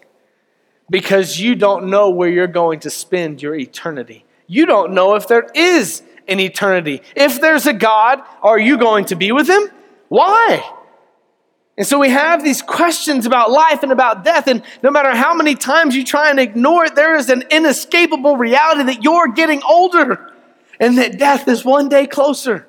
because 0.90 1.40
you 1.40 1.54
don't 1.54 1.88
know 1.88 2.10
where 2.10 2.28
you're 2.28 2.46
going 2.46 2.80
to 2.80 2.90
spend 2.90 3.42
your 3.42 3.54
eternity. 3.54 4.24
You 4.46 4.66
don't 4.66 4.92
know 4.92 5.14
if 5.14 5.26
there 5.26 5.48
is 5.54 6.02
an 6.28 6.40
eternity. 6.40 7.02
If 7.14 7.40
there's 7.40 7.66
a 7.66 7.72
God, 7.72 8.20
are 8.42 8.58
you 8.58 8.78
going 8.78 9.06
to 9.06 9.16
be 9.16 9.32
with 9.32 9.48
Him? 9.48 9.68
Why? 10.08 10.62
And 11.76 11.86
so 11.86 11.98
we 11.98 12.10
have 12.10 12.42
these 12.42 12.62
questions 12.62 13.26
about 13.26 13.50
life 13.50 13.82
and 13.82 13.92
about 13.92 14.24
death, 14.24 14.46
and 14.46 14.62
no 14.82 14.90
matter 14.90 15.14
how 15.14 15.34
many 15.34 15.54
times 15.54 15.94
you 15.94 16.04
try 16.04 16.30
and 16.30 16.40
ignore 16.40 16.86
it, 16.86 16.94
there 16.94 17.16
is 17.16 17.28
an 17.28 17.44
inescapable 17.50 18.36
reality 18.36 18.84
that 18.84 19.02
you're 19.02 19.28
getting 19.28 19.62
older 19.62 20.32
and 20.80 20.98
that 20.98 21.18
death 21.18 21.48
is 21.48 21.64
one 21.64 21.88
day 21.88 22.06
closer. 22.06 22.66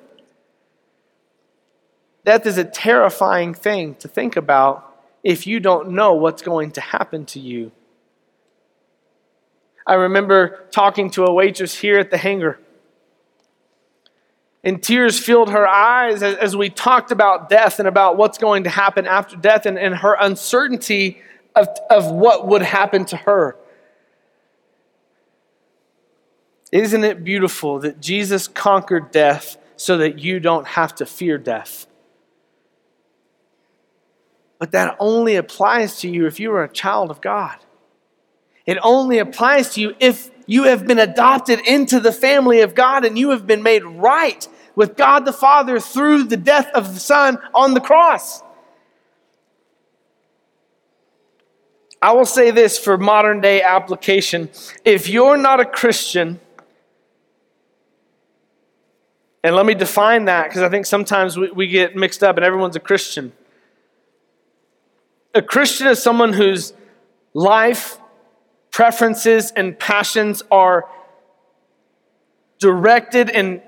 Death 2.24 2.46
is 2.46 2.58
a 2.58 2.64
terrifying 2.64 3.54
thing 3.54 3.94
to 3.96 4.08
think 4.08 4.36
about 4.36 4.84
if 5.24 5.46
you 5.46 5.60
don't 5.60 5.90
know 5.90 6.14
what's 6.14 6.42
going 6.42 6.70
to 6.72 6.80
happen 6.80 7.24
to 7.26 7.40
you. 7.40 7.72
I 9.86 9.94
remember 9.94 10.66
talking 10.70 11.10
to 11.12 11.24
a 11.24 11.32
waitress 11.32 11.74
here 11.74 11.98
at 11.98 12.10
the 12.10 12.18
hangar. 12.18 12.58
And 14.62 14.82
tears 14.82 15.18
filled 15.18 15.50
her 15.50 15.66
eyes 15.66 16.22
as, 16.22 16.54
we 16.54 16.68
talked 16.68 17.10
about 17.10 17.48
death 17.48 17.78
and 17.78 17.88
about 17.88 18.18
what's 18.18 18.36
going 18.36 18.64
to 18.64 18.70
happen 18.70 19.06
after 19.06 19.36
death 19.36 19.64
and, 19.64 19.78
and 19.78 19.94
her 19.94 20.14
uncertainty 20.20 21.22
of, 21.54 21.68
of 21.88 22.10
what 22.10 22.46
would 22.46 22.62
happen 22.62 23.06
to 23.06 23.16
her. 23.16 23.56
Isn't 26.70 27.04
it 27.04 27.24
beautiful 27.24 27.80
that 27.80 28.00
Jesus 28.00 28.46
conquered 28.46 29.10
death 29.10 29.56
so 29.76 29.96
that 29.98 30.18
you 30.18 30.38
don't 30.40 30.66
have 30.66 30.94
to 30.96 31.06
fear 31.06 31.38
death? 31.38 31.86
But 34.58 34.72
that 34.72 34.96
only 34.98 35.36
applies 35.36 36.00
to 36.00 36.08
you 36.08 36.26
if 36.26 36.40
you 36.40 36.52
are 36.52 36.64
a 36.64 36.68
child 36.68 37.10
of 37.10 37.20
God. 37.20 37.56
It 38.66 38.76
only 38.82 39.18
applies 39.18 39.74
to 39.74 39.80
you 39.80 39.94
if 39.98 40.30
you 40.46 40.64
have 40.64 40.86
been 40.86 40.98
adopted 40.98 41.60
into 41.60 42.00
the 42.00 42.12
family 42.12 42.60
of 42.60 42.74
God 42.74 43.04
and 43.04 43.18
you 43.18 43.30
have 43.30 43.46
been 43.46 43.62
made 43.62 43.84
right 43.84 44.46
with 44.74 44.96
God 44.96 45.24
the 45.24 45.32
Father 45.32 45.80
through 45.80 46.24
the 46.24 46.36
death 46.36 46.70
of 46.74 46.92
the 46.92 47.00
Son 47.00 47.38
on 47.54 47.74
the 47.74 47.80
cross. 47.80 48.42
I 52.00 52.12
will 52.12 52.26
say 52.26 52.50
this 52.50 52.78
for 52.78 52.96
modern 52.96 53.40
day 53.40 53.62
application 53.62 54.50
if 54.84 55.08
you're 55.08 55.36
not 55.36 55.60
a 55.60 55.64
Christian, 55.64 56.40
and 59.48 59.56
let 59.56 59.64
me 59.64 59.72
define 59.72 60.26
that 60.26 60.48
because 60.48 60.60
I 60.60 60.68
think 60.68 60.84
sometimes 60.84 61.38
we, 61.38 61.50
we 61.50 61.68
get 61.68 61.96
mixed 61.96 62.22
up 62.22 62.36
and 62.36 62.44
everyone's 62.44 62.76
a 62.76 62.80
Christian. 62.80 63.32
A 65.34 65.40
Christian 65.40 65.86
is 65.86 66.02
someone 66.02 66.34
whose 66.34 66.74
life, 67.32 67.98
preferences, 68.70 69.50
and 69.56 69.78
passions 69.78 70.42
are 70.50 70.86
directed 72.58 73.30
and 73.30 73.62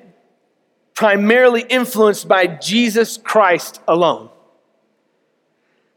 primarily 0.93 1.63
influenced 1.63 2.29
by 2.29 2.47
Jesus 2.47 3.17
Christ 3.17 3.81
alone. 3.89 4.29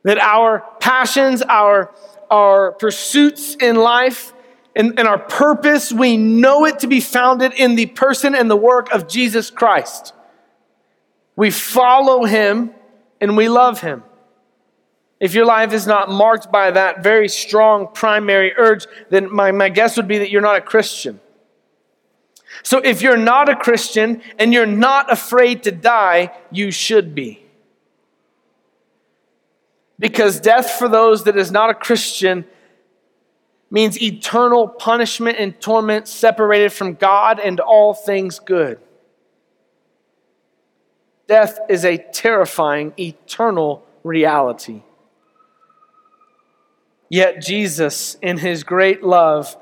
That 0.06 0.18
our 0.18 0.64
passions, 0.80 1.42
our, 1.42 1.94
our 2.32 2.72
pursuits 2.72 3.56
in 3.56 3.76
life, 3.76 4.32
and, 4.76 4.98
and 4.98 5.08
our 5.08 5.20
purpose, 5.20 5.92
we 5.92 6.18
know 6.18 6.66
it 6.66 6.80
to 6.80 6.88
be 6.88 7.00
founded 7.00 7.54
in 7.54 7.76
the 7.76 7.86
person 7.86 8.34
and 8.34 8.50
the 8.50 8.56
work 8.56 8.92
of 8.92 9.08
Jesus 9.08 9.52
Christ. 9.52 10.14
We 11.36 11.52
follow 11.52 12.24
him 12.26 12.72
and 13.22 13.38
we 13.38 13.50
love 13.50 13.82
him. 13.82 14.04
If 15.20 15.34
your 15.34 15.46
life 15.46 15.74
is 15.74 15.88
not 15.88 16.10
marked 16.10 16.52
by 16.52 16.72
that 16.72 17.04
very 17.04 17.30
strong 17.30 17.88
primary 17.94 18.54
urge, 18.58 18.88
then 19.10 19.34
my, 19.34 19.52
my 19.52 19.70
guess 19.70 19.96
would 19.96 20.08
be 20.08 20.18
that 20.18 20.30
you're 20.30 20.42
not 20.42 20.58
a 20.58 20.62
Christian. 20.62 21.20
So 22.62 22.80
if 22.80 23.02
you're 23.02 23.18
not 23.18 23.48
a 23.50 23.56
Christian 23.56 24.22
and 24.38 24.54
you're 24.54 24.66
not 24.66 25.12
afraid 25.12 25.64
to 25.64 25.72
die, 25.72 26.36
you 26.52 26.72
should 26.72 27.16
be. 27.16 27.44
Because 29.98 30.40
death 30.40 30.72
for 30.72 30.90
those 30.90 31.24
that 31.24 31.38
is 31.38 31.52
not 31.52 31.70
a 31.70 31.74
Christian 31.74 32.46
means 33.74 34.00
eternal 34.00 34.68
punishment 34.68 35.36
and 35.40 35.60
torment 35.60 36.08
separated 36.08 36.72
from 36.72 36.94
God 36.94 37.40
and 37.40 37.60
all 37.60 37.96
things 37.96 38.38
good. 38.38 38.80
Death 41.28 41.58
is 41.70 41.84
a 41.84 41.98
terrifying, 41.98 42.94
eternal 43.00 43.84
reality. 44.04 44.84
Yet, 47.10 47.42
Jesus, 47.42 48.16
in 48.22 48.38
his 48.38 48.64
great 48.64 49.04
love, 49.04 49.58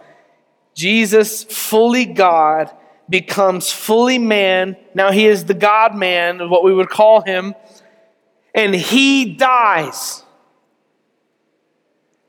Jesus, 0.75 1.45
fully 1.45 2.05
God, 2.05 2.69
becomes 3.09 3.71
fully 3.71 4.19
man. 4.19 4.75
Now, 4.93 5.11
he 5.11 5.25
is 5.25 5.45
the 5.45 5.53
God 5.53 5.95
man, 5.95 6.49
what 6.49 6.65
we 6.65 6.73
would 6.73 6.89
call 6.89 7.21
him, 7.21 7.55
and 8.53 8.75
he 8.75 9.35
dies 9.35 10.20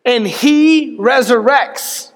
and 0.04 0.26
he 0.26 0.96
resurrects, 0.98 2.12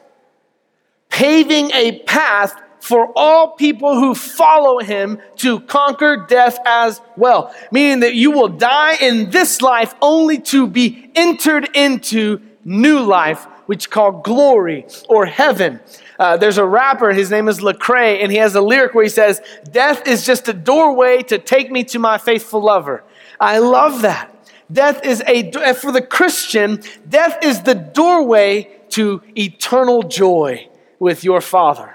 paving 1.09 1.71
a 1.73 2.01
path 2.01 2.61
for 2.81 3.13
all 3.17 3.51
people 3.57 3.97
who 3.97 4.15
follow 4.15 4.79
him 4.79 5.19
to 5.35 5.59
conquer 5.61 6.25
death 6.29 6.57
as 6.65 7.01
well. 7.17 7.53
Meaning 7.73 8.01
that 8.01 8.15
you 8.15 8.31
will 8.31 8.49
die 8.49 8.95
in 9.01 9.31
this 9.31 9.61
life 9.61 9.95
only 10.01 10.39
to 10.43 10.69
be 10.69 11.11
entered 11.17 11.69
into 11.75 12.41
new 12.65 13.01
life, 13.01 13.45
which 13.67 13.91
called 13.91 14.23
glory 14.23 14.87
or 15.09 15.27
heaven. 15.27 15.81
Uh, 16.19 16.37
there's 16.37 16.59
a 16.59 16.65
rapper, 16.65 17.13
his 17.13 17.31
name 17.31 17.49
is 17.49 17.59
Lecrae, 17.59 18.23
and 18.23 18.31
he 18.31 18.39
has 18.39 18.55
a 18.55 18.61
lyric 18.61 18.95
where 18.95 19.05
he 19.05 19.11
says, 19.11 19.41
Death 19.73 20.07
is 20.07 20.25
just 20.25 20.49
a 20.49 20.53
doorway 20.53 21.23
to 21.25 21.39
take 21.39 21.73
me 21.73 21.83
to 21.85 21.99
my 21.99 22.19
faithful 22.19 22.61
lover. 22.61 23.03
I 23.41 23.59
love 23.59 24.03
that. 24.03 24.36
Death 24.71 25.05
is 25.05 25.23
a, 25.27 25.53
for 25.75 25.93
the 25.93 26.03
Christian, 26.03 26.83
death 27.09 27.39
is 27.43 27.63
the 27.63 27.75
doorway 27.75 28.81
to 28.91 29.23
eternal 29.37 30.03
joy 30.03 30.69
with 30.99 31.23
your 31.23 31.41
Father. 31.41 31.95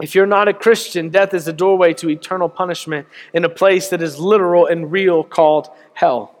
If 0.00 0.14
you're 0.14 0.26
not 0.26 0.48
a 0.48 0.54
Christian, 0.54 1.10
death 1.10 1.32
is 1.32 1.46
a 1.46 1.52
doorway 1.52 1.94
to 1.94 2.10
eternal 2.10 2.48
punishment 2.48 3.06
in 3.32 3.44
a 3.44 3.48
place 3.48 3.88
that 3.88 4.02
is 4.02 4.18
literal 4.18 4.66
and 4.66 4.90
real 4.90 5.22
called 5.22 5.68
hell. 5.94 6.34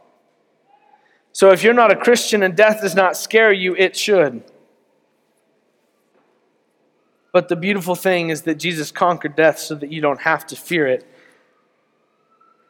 So 1.32 1.50
if 1.50 1.62
you're 1.62 1.72
not 1.72 1.90
a 1.90 1.96
Christian 1.96 2.42
and 2.42 2.56
death 2.56 2.80
does 2.82 2.94
not 2.94 3.16
scare 3.16 3.52
you, 3.52 3.74
it 3.76 3.96
should. 3.96 4.42
But 7.32 7.48
the 7.48 7.56
beautiful 7.56 7.94
thing 7.94 8.28
is 8.28 8.42
that 8.42 8.56
Jesus 8.56 8.90
conquered 8.90 9.34
death 9.34 9.58
so 9.58 9.74
that 9.76 9.90
you 9.90 10.00
don't 10.02 10.20
have 10.20 10.46
to 10.48 10.56
fear 10.56 10.86
it. 10.86 11.06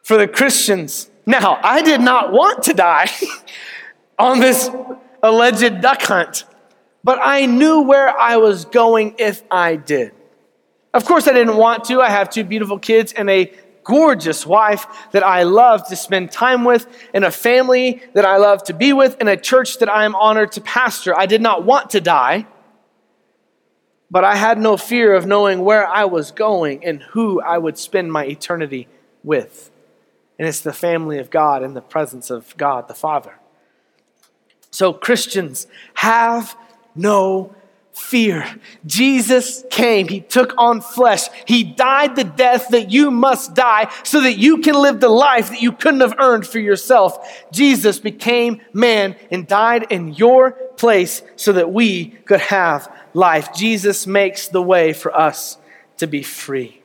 For 0.03 0.17
the 0.17 0.27
Christians, 0.27 1.09
now, 1.25 1.59
I 1.63 1.81
did 1.81 2.01
not 2.01 2.31
want 2.31 2.63
to 2.63 2.73
die 2.73 3.09
on 4.19 4.39
this 4.39 4.69
alleged 5.21 5.81
duck 5.81 6.01
hunt, 6.01 6.45
but 7.03 7.19
I 7.21 7.45
knew 7.45 7.81
where 7.81 8.09
I 8.09 8.37
was 8.37 8.65
going 8.65 9.15
if 9.19 9.41
I 9.49 9.75
did. 9.77 10.11
Of 10.93 11.05
course, 11.05 11.27
I 11.27 11.33
didn't 11.33 11.57
want 11.57 11.85
to. 11.85 12.01
I 12.01 12.09
have 12.09 12.29
two 12.29 12.43
beautiful 12.43 12.77
kids 12.77 13.13
and 13.13 13.29
a 13.29 13.51
gorgeous 13.83 14.45
wife 14.45 14.85
that 15.11 15.23
I 15.23 15.43
love 15.43 15.87
to 15.87 15.95
spend 15.95 16.31
time 16.31 16.63
with, 16.63 16.87
and 17.13 17.25
a 17.25 17.31
family 17.31 18.01
that 18.13 18.25
I 18.25 18.37
love 18.37 18.63
to 18.65 18.73
be 18.73 18.93
with, 18.93 19.17
and 19.19 19.27
a 19.27 19.37
church 19.37 19.79
that 19.79 19.89
I 19.89 20.05
am 20.05 20.15
honored 20.15 20.53
to 20.53 20.61
pastor. 20.61 21.17
I 21.17 21.25
did 21.25 21.41
not 21.41 21.65
want 21.65 21.91
to 21.91 22.01
die, 22.01 22.47
but 24.11 24.23
I 24.23 24.35
had 24.35 24.59
no 24.59 24.77
fear 24.77 25.15
of 25.15 25.25
knowing 25.25 25.61
where 25.61 25.87
I 25.87 26.05
was 26.05 26.31
going 26.31 26.85
and 26.85 27.01
who 27.01 27.41
I 27.41 27.57
would 27.57 27.77
spend 27.77 28.11
my 28.11 28.25
eternity 28.25 28.87
with. 29.23 29.71
And 30.39 30.47
it's 30.47 30.61
the 30.61 30.73
family 30.73 31.19
of 31.19 31.29
God 31.29 31.63
in 31.63 31.73
the 31.73 31.81
presence 31.81 32.29
of 32.29 32.55
God 32.57 32.87
the 32.87 32.93
Father. 32.93 33.35
So, 34.71 34.91
Christians, 34.91 35.67
have 35.95 36.57
no 36.95 37.55
fear. 37.93 38.59
Jesus 38.85 39.63
came. 39.69 40.07
He 40.07 40.19
took 40.19 40.53
on 40.57 40.81
flesh. 40.81 41.27
He 41.45 41.63
died 41.63 42.15
the 42.15 42.23
death 42.23 42.69
that 42.69 42.91
you 42.91 43.11
must 43.11 43.53
die 43.53 43.91
so 44.03 44.21
that 44.21 44.33
you 44.33 44.59
can 44.59 44.75
live 44.75 44.99
the 44.99 45.09
life 45.09 45.49
that 45.49 45.61
you 45.61 45.71
couldn't 45.71 46.01
have 46.01 46.15
earned 46.17 46.47
for 46.47 46.59
yourself. 46.59 47.45
Jesus 47.51 47.99
became 47.99 48.61
man 48.73 49.15
and 49.31 49.47
died 49.47 49.87
in 49.91 50.13
your 50.13 50.51
place 50.51 51.21
so 51.35 51.53
that 51.53 51.71
we 51.71 52.07
could 52.07 52.41
have 52.41 52.91
life. 53.13 53.53
Jesus 53.53 54.07
makes 54.07 54.47
the 54.47 54.61
way 54.61 54.93
for 54.93 55.15
us 55.15 55.57
to 55.97 56.07
be 56.07 56.23
free. 56.23 56.82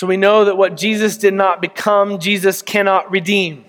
So 0.00 0.06
we 0.06 0.16
know 0.16 0.46
that 0.46 0.56
what 0.56 0.78
Jesus 0.78 1.18
did 1.18 1.34
not 1.34 1.60
become, 1.60 2.20
Jesus 2.20 2.62
cannot 2.62 3.10
redeem. 3.10 3.66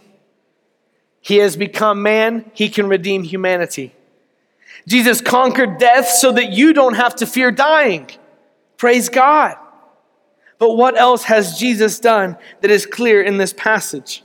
He 1.20 1.40
has 1.40 1.58
become 1.58 2.04
man, 2.04 2.50
he 2.54 2.70
can 2.70 2.88
redeem 2.88 3.24
humanity. 3.24 3.94
Jesus 4.88 5.20
conquered 5.20 5.78
death 5.78 6.08
so 6.08 6.32
that 6.32 6.54
you 6.54 6.72
don't 6.72 6.94
have 6.94 7.18
to 7.18 7.26
fear 7.26 7.52
dying. 7.52 8.10
Praise 8.78 9.10
God. 9.10 9.58
But 10.58 10.78
what 10.78 10.98
else 10.98 11.26
has 11.26 11.60
Jesus 11.60 12.00
done 12.00 12.38
that 12.62 12.72
is 12.72 12.86
clear 12.86 13.22
in 13.22 13.38
this 13.38 13.52
passage? 13.52 14.24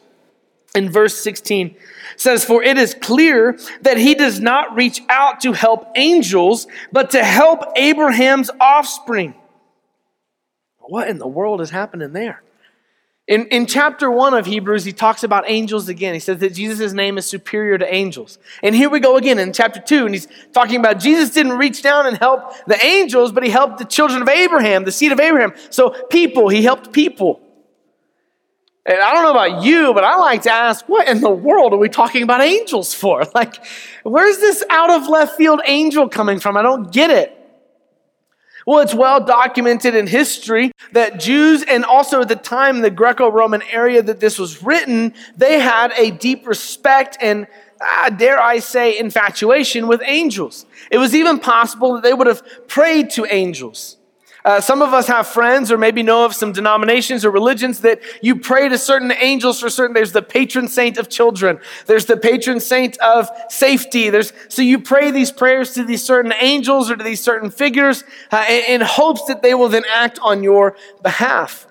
In 0.76 0.92
verse 0.92 1.20
16 1.20 1.74
says, 2.14 2.44
For 2.44 2.62
it 2.62 2.78
is 2.78 2.94
clear 2.94 3.58
that 3.80 3.96
he 3.96 4.14
does 4.14 4.38
not 4.38 4.76
reach 4.76 5.00
out 5.08 5.40
to 5.40 5.54
help 5.54 5.88
angels, 5.96 6.68
but 6.92 7.10
to 7.10 7.24
help 7.24 7.64
Abraham's 7.74 8.52
offspring. 8.60 9.34
What 10.86 11.08
in 11.08 11.18
the 11.18 11.26
world 11.26 11.60
is 11.60 11.70
happening 11.70 12.12
there? 12.12 12.42
In, 13.28 13.46
in 13.48 13.66
chapter 13.66 14.08
one 14.08 14.34
of 14.34 14.46
Hebrews, 14.46 14.84
he 14.84 14.92
talks 14.92 15.24
about 15.24 15.50
angels 15.50 15.88
again. 15.88 16.14
He 16.14 16.20
says 16.20 16.38
that 16.38 16.54
Jesus' 16.54 16.92
name 16.92 17.18
is 17.18 17.26
superior 17.26 17.76
to 17.76 17.92
angels. 17.92 18.38
And 18.62 18.72
here 18.72 18.88
we 18.88 19.00
go 19.00 19.16
again 19.16 19.40
in 19.40 19.52
chapter 19.52 19.80
two, 19.80 20.04
and 20.06 20.14
he's 20.14 20.28
talking 20.52 20.76
about 20.76 21.00
Jesus 21.00 21.30
didn't 21.30 21.58
reach 21.58 21.82
down 21.82 22.06
and 22.06 22.16
help 22.16 22.52
the 22.66 22.82
angels, 22.84 23.32
but 23.32 23.42
he 23.42 23.50
helped 23.50 23.78
the 23.78 23.84
children 23.84 24.22
of 24.22 24.28
Abraham, 24.28 24.84
the 24.84 24.92
seed 24.92 25.10
of 25.10 25.18
Abraham. 25.18 25.54
So, 25.70 25.90
people, 26.08 26.48
he 26.48 26.62
helped 26.62 26.92
people. 26.92 27.40
And 28.84 29.00
I 29.00 29.12
don't 29.12 29.24
know 29.24 29.32
about 29.32 29.64
you, 29.64 29.92
but 29.92 30.04
I 30.04 30.16
like 30.16 30.42
to 30.42 30.52
ask, 30.52 30.88
what 30.88 31.08
in 31.08 31.20
the 31.20 31.30
world 31.30 31.72
are 31.72 31.78
we 31.78 31.88
talking 31.88 32.22
about 32.22 32.40
angels 32.40 32.94
for? 32.94 33.24
Like, 33.34 33.56
where's 34.04 34.38
this 34.38 34.64
out 34.70 34.90
of 34.90 35.08
left 35.08 35.36
field 35.36 35.60
angel 35.66 36.08
coming 36.08 36.38
from? 36.38 36.56
I 36.56 36.62
don't 36.62 36.92
get 36.92 37.10
it. 37.10 37.36
Well, 38.66 38.80
it's 38.80 38.94
well 38.94 39.24
documented 39.24 39.94
in 39.94 40.08
history 40.08 40.72
that 40.90 41.20
Jews 41.20 41.62
and 41.62 41.84
also 41.84 42.22
at 42.22 42.28
the 42.28 42.34
time, 42.34 42.80
the 42.80 42.90
Greco 42.90 43.30
Roman 43.30 43.62
area 43.62 44.02
that 44.02 44.18
this 44.18 44.40
was 44.40 44.60
written, 44.60 45.14
they 45.36 45.60
had 45.60 45.92
a 45.92 46.10
deep 46.10 46.48
respect 46.48 47.16
and, 47.20 47.46
uh, 47.80 48.10
dare 48.10 48.40
I 48.40 48.58
say, 48.58 48.98
infatuation 48.98 49.86
with 49.86 50.02
angels. 50.04 50.66
It 50.90 50.98
was 50.98 51.14
even 51.14 51.38
possible 51.38 51.94
that 51.94 52.02
they 52.02 52.12
would 52.12 52.26
have 52.26 52.42
prayed 52.66 53.10
to 53.10 53.24
angels. 53.32 53.98
Uh, 54.46 54.60
some 54.60 54.80
of 54.80 54.94
us 54.94 55.08
have 55.08 55.26
friends 55.26 55.72
or 55.72 55.76
maybe 55.76 56.04
know 56.04 56.24
of 56.24 56.32
some 56.32 56.52
denominations 56.52 57.24
or 57.24 57.32
religions 57.32 57.80
that 57.80 58.00
you 58.22 58.36
pray 58.36 58.68
to 58.68 58.78
certain 58.78 59.12
angels 59.20 59.58
for 59.58 59.68
certain. 59.68 59.92
There's 59.92 60.12
the 60.12 60.22
patron 60.22 60.68
saint 60.68 60.98
of 60.98 61.08
children. 61.08 61.58
There's 61.86 62.06
the 62.06 62.16
patron 62.16 62.60
saint 62.60 62.96
of 62.98 63.28
safety. 63.48 64.08
There's, 64.08 64.32
so 64.48 64.62
you 64.62 64.78
pray 64.78 65.10
these 65.10 65.32
prayers 65.32 65.72
to 65.74 65.82
these 65.82 66.04
certain 66.04 66.32
angels 66.32 66.92
or 66.92 66.96
to 66.96 67.02
these 67.02 67.20
certain 67.20 67.50
figures 67.50 68.04
uh, 68.30 68.44
in, 68.48 68.80
in 68.80 68.80
hopes 68.82 69.24
that 69.24 69.42
they 69.42 69.52
will 69.52 69.68
then 69.68 69.82
act 69.92 70.20
on 70.22 70.44
your 70.44 70.76
behalf. 71.02 71.66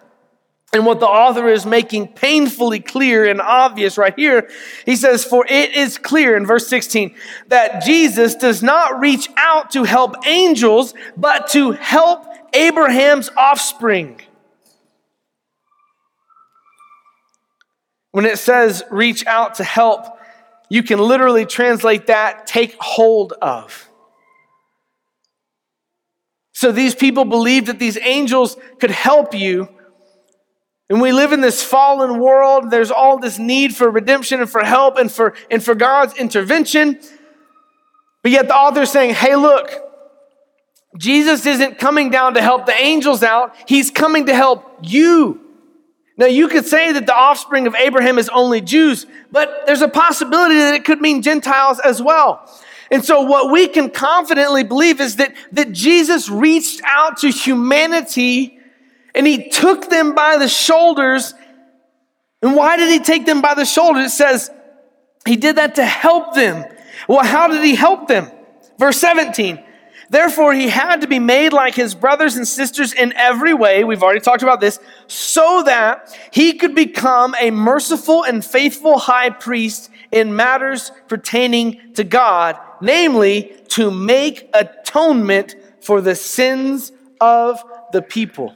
And 0.73 0.85
what 0.85 0.99
the 0.99 1.07
author 1.07 1.47
is 1.47 1.65
making 1.65 2.09
painfully 2.09 2.81
clear 2.81 3.23
and 3.23 3.39
obvious 3.39 3.97
right 3.97 4.13
here, 4.13 4.49
he 4.85 4.97
says, 4.97 5.23
For 5.23 5.45
it 5.47 5.73
is 5.73 5.97
clear 5.97 6.35
in 6.35 6.45
verse 6.45 6.67
16 6.67 7.15
that 7.47 7.85
Jesus 7.85 8.35
does 8.35 8.61
not 8.61 8.99
reach 8.99 9.29
out 9.37 9.71
to 9.71 9.85
help 9.85 10.27
angels, 10.27 10.93
but 11.15 11.47
to 11.51 11.71
help 11.71 12.27
Abraham's 12.55 13.29
offspring. 13.37 14.21
When 18.11 18.25
it 18.25 18.39
says 18.39 18.83
reach 18.89 19.25
out 19.27 19.55
to 19.55 19.63
help, 19.63 20.05
you 20.69 20.81
can 20.83 20.99
literally 20.99 21.45
translate 21.45 22.07
that 22.07 22.47
take 22.47 22.75
hold 22.79 23.33
of. 23.33 23.89
So 26.53 26.71
these 26.71 26.95
people 26.95 27.25
believed 27.25 27.67
that 27.67 27.79
these 27.79 27.97
angels 27.97 28.55
could 28.79 28.91
help 28.91 29.35
you. 29.35 29.67
And 30.89 31.01
we 31.01 31.11
live 31.11 31.33
in 31.33 31.41
this 31.41 31.61
fallen 31.61 32.19
world. 32.19 32.71
There's 32.71 32.91
all 32.91 33.19
this 33.19 33.37
need 33.37 33.75
for 33.75 33.89
redemption 33.89 34.39
and 34.39 34.49
for 34.49 34.63
help 34.63 34.97
and 34.97 35.11
for, 35.11 35.33
and 35.51 35.61
for 35.61 35.75
God's 35.75 36.15
intervention. 36.15 36.99
But 38.23 38.31
yet 38.31 38.47
the 38.47 38.55
author 38.55 38.83
is 38.83 38.91
saying, 38.91 39.15
hey, 39.15 39.35
look, 39.35 39.69
Jesus 40.97 41.45
isn't 41.45 41.77
coming 41.77 42.09
down 42.09 42.35
to 42.35 42.41
help 42.41 42.65
the 42.65 42.75
angels 42.75 43.23
out, 43.23 43.55
he's 43.67 43.91
coming 43.91 44.27
to 44.27 44.35
help 44.35 44.79
you. 44.81 45.41
Now, 46.17 46.27
you 46.27 46.47
could 46.47 46.65
say 46.65 46.93
that 46.93 47.05
the 47.05 47.15
offspring 47.15 47.67
of 47.67 47.75
Abraham 47.75 48.17
is 48.17 48.29
only 48.29 48.61
Jews, 48.61 49.05
but 49.31 49.63
there's 49.65 49.81
a 49.81 49.89
possibility 49.89 50.55
that 50.55 50.73
it 50.73 50.85
could 50.85 51.01
mean 51.01 51.21
Gentiles 51.21 51.79
as 51.79 52.01
well. 52.01 52.49
And 52.89 53.03
so, 53.03 53.21
what 53.21 53.51
we 53.51 53.67
can 53.67 53.89
confidently 53.89 54.63
believe 54.63 55.01
is 55.01 55.17
that, 55.17 55.35
that 55.51 55.73
Jesus 55.73 56.29
reached 56.29 56.81
out 56.85 57.17
to 57.17 57.29
humanity 57.29 58.59
and 59.13 59.27
he 59.27 59.49
took 59.49 59.89
them 59.89 60.13
by 60.13 60.37
the 60.37 60.47
shoulders. 60.47 61.33
And 62.41 62.55
why 62.55 62.77
did 62.77 62.89
he 62.89 62.99
take 62.99 63.25
them 63.25 63.41
by 63.41 63.53
the 63.53 63.65
shoulders? 63.65 64.05
It 64.05 64.15
says 64.15 64.51
he 65.25 65.35
did 65.35 65.57
that 65.57 65.75
to 65.75 65.85
help 65.85 66.35
them. 66.35 66.63
Well, 67.09 67.25
how 67.25 67.47
did 67.47 67.63
he 67.63 67.75
help 67.75 68.07
them? 68.07 68.31
Verse 68.77 68.97
17 68.97 69.63
Therefore, 70.09 70.53
he 70.53 70.69
had 70.69 71.01
to 71.01 71.07
be 71.07 71.19
made 71.19 71.51
like 71.51 71.75
his 71.75 71.95
brothers 71.95 72.35
and 72.35 72.47
sisters 72.47 72.93
in 72.93 73.13
every 73.13 73.53
way. 73.53 73.83
We've 73.83 74.03
already 74.03 74.19
talked 74.19 74.43
about 74.43 74.61
this, 74.61 74.79
so 75.07 75.63
that 75.65 76.15
he 76.31 76.53
could 76.53 76.75
become 76.75 77.35
a 77.39 77.51
merciful 77.51 78.23
and 78.23 78.45
faithful 78.45 78.99
high 78.99 79.31
priest 79.31 79.89
in 80.11 80.35
matters 80.35 80.91
pertaining 81.07 81.93
to 81.95 82.03
God, 82.03 82.57
namely 82.81 83.55
to 83.69 83.89
make 83.91 84.49
atonement 84.53 85.55
for 85.81 86.01
the 86.01 86.15
sins 86.15 86.91
of 87.19 87.63
the 87.91 88.01
people. 88.01 88.55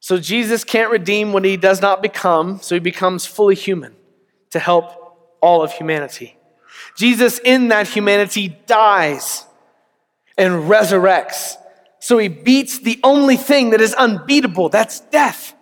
So 0.00 0.16
Jesus 0.16 0.64
can't 0.64 0.90
redeem 0.90 1.34
what 1.34 1.44
he 1.44 1.58
does 1.58 1.82
not 1.82 2.00
become, 2.00 2.60
so 2.62 2.74
he 2.74 2.80
becomes 2.80 3.26
fully 3.26 3.54
human 3.54 3.94
to 4.52 4.58
help 4.58 4.90
all 5.42 5.62
of 5.62 5.72
humanity. 5.72 6.37
Jesus, 6.98 7.38
in 7.38 7.68
that 7.68 7.86
humanity, 7.86 8.58
dies 8.66 9.46
and 10.36 10.68
resurrects. 10.68 11.54
So 12.00 12.18
he 12.18 12.26
beats 12.26 12.80
the 12.80 12.98
only 13.04 13.36
thing 13.36 13.70
that 13.70 13.80
is 13.80 13.94
unbeatable 13.94 14.68
that's 14.68 14.98
death. 14.98 15.54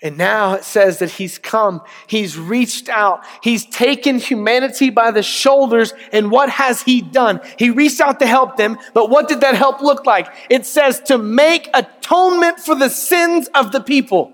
And 0.00 0.16
now 0.16 0.54
it 0.54 0.64
says 0.64 1.00
that 1.00 1.10
he's 1.10 1.36
come, 1.36 1.82
he's 2.06 2.38
reached 2.38 2.88
out, 2.88 3.24
he's 3.42 3.66
taken 3.66 4.18
humanity 4.18 4.88
by 4.88 5.10
the 5.10 5.24
shoulders, 5.24 5.92
and 6.12 6.30
what 6.30 6.48
has 6.48 6.82
he 6.82 7.02
done? 7.02 7.40
He 7.58 7.68
reached 7.68 8.00
out 8.00 8.20
to 8.20 8.26
help 8.26 8.56
them, 8.56 8.78
but 8.94 9.10
what 9.10 9.28
did 9.28 9.40
that 9.42 9.56
help 9.56 9.82
look 9.82 10.06
like? 10.06 10.28
It 10.48 10.64
says 10.64 11.00
to 11.06 11.18
make 11.18 11.68
atonement 11.74 12.60
for 12.60 12.76
the 12.76 12.88
sins 12.88 13.50
of 13.54 13.72
the 13.72 13.80
people. 13.80 14.32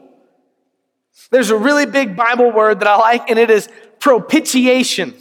There's 1.30 1.50
a 1.50 1.56
really 1.56 1.86
big 1.86 2.16
Bible 2.16 2.50
word 2.52 2.80
that 2.80 2.88
I 2.88 2.96
like, 2.96 3.30
and 3.30 3.38
it 3.38 3.50
is 3.50 3.68
propitiation. 4.00 5.14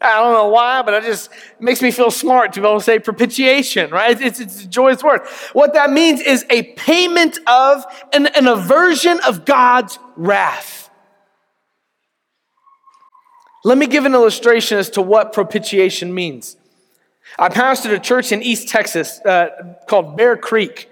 I 0.00 0.20
don't 0.20 0.34
know 0.34 0.48
why, 0.48 0.82
but 0.82 0.94
it 0.94 1.04
just 1.04 1.30
makes 1.58 1.80
me 1.80 1.90
feel 1.90 2.10
smart 2.10 2.52
to 2.54 2.60
be 2.60 2.66
able 2.66 2.78
to 2.78 2.84
say 2.84 2.98
propitiation, 2.98 3.90
right? 3.90 4.20
It's, 4.20 4.40
it's 4.40 4.64
a 4.64 4.66
joyous 4.66 5.02
word. 5.02 5.22
What 5.52 5.72
that 5.74 5.90
means 5.90 6.20
is 6.20 6.44
a 6.50 6.62
payment 6.74 7.38
of 7.46 7.84
an, 8.12 8.26
an 8.26 8.46
aversion 8.46 9.20
of 9.26 9.44
God's 9.44 9.98
wrath. 10.16 10.90
Let 13.64 13.78
me 13.78 13.86
give 13.86 14.04
an 14.04 14.14
illustration 14.14 14.78
as 14.78 14.90
to 14.90 15.02
what 15.02 15.32
propitiation 15.32 16.14
means. 16.14 16.58
I 17.38 17.48
pastored 17.48 17.94
a 17.94 17.98
church 17.98 18.30
in 18.30 18.42
East 18.42 18.68
Texas 18.68 19.20
uh, 19.20 19.76
called 19.88 20.18
Bear 20.18 20.36
Creek. 20.36 20.90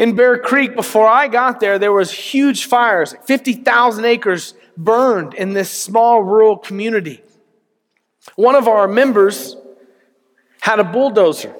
In 0.00 0.16
Bear 0.16 0.38
Creek, 0.38 0.74
before 0.74 1.06
I 1.06 1.28
got 1.28 1.60
there, 1.60 1.78
there 1.78 1.92
was 1.92 2.10
huge 2.10 2.64
fires, 2.64 3.14
50,000 3.26 4.02
acres 4.06 4.54
burned 4.74 5.34
in 5.34 5.52
this 5.52 5.70
small 5.70 6.22
rural 6.22 6.56
community. 6.56 7.22
One 8.34 8.54
of 8.54 8.66
our 8.66 8.88
members 8.88 9.56
had 10.62 10.78
a 10.78 10.84
bulldozer. 10.84 11.54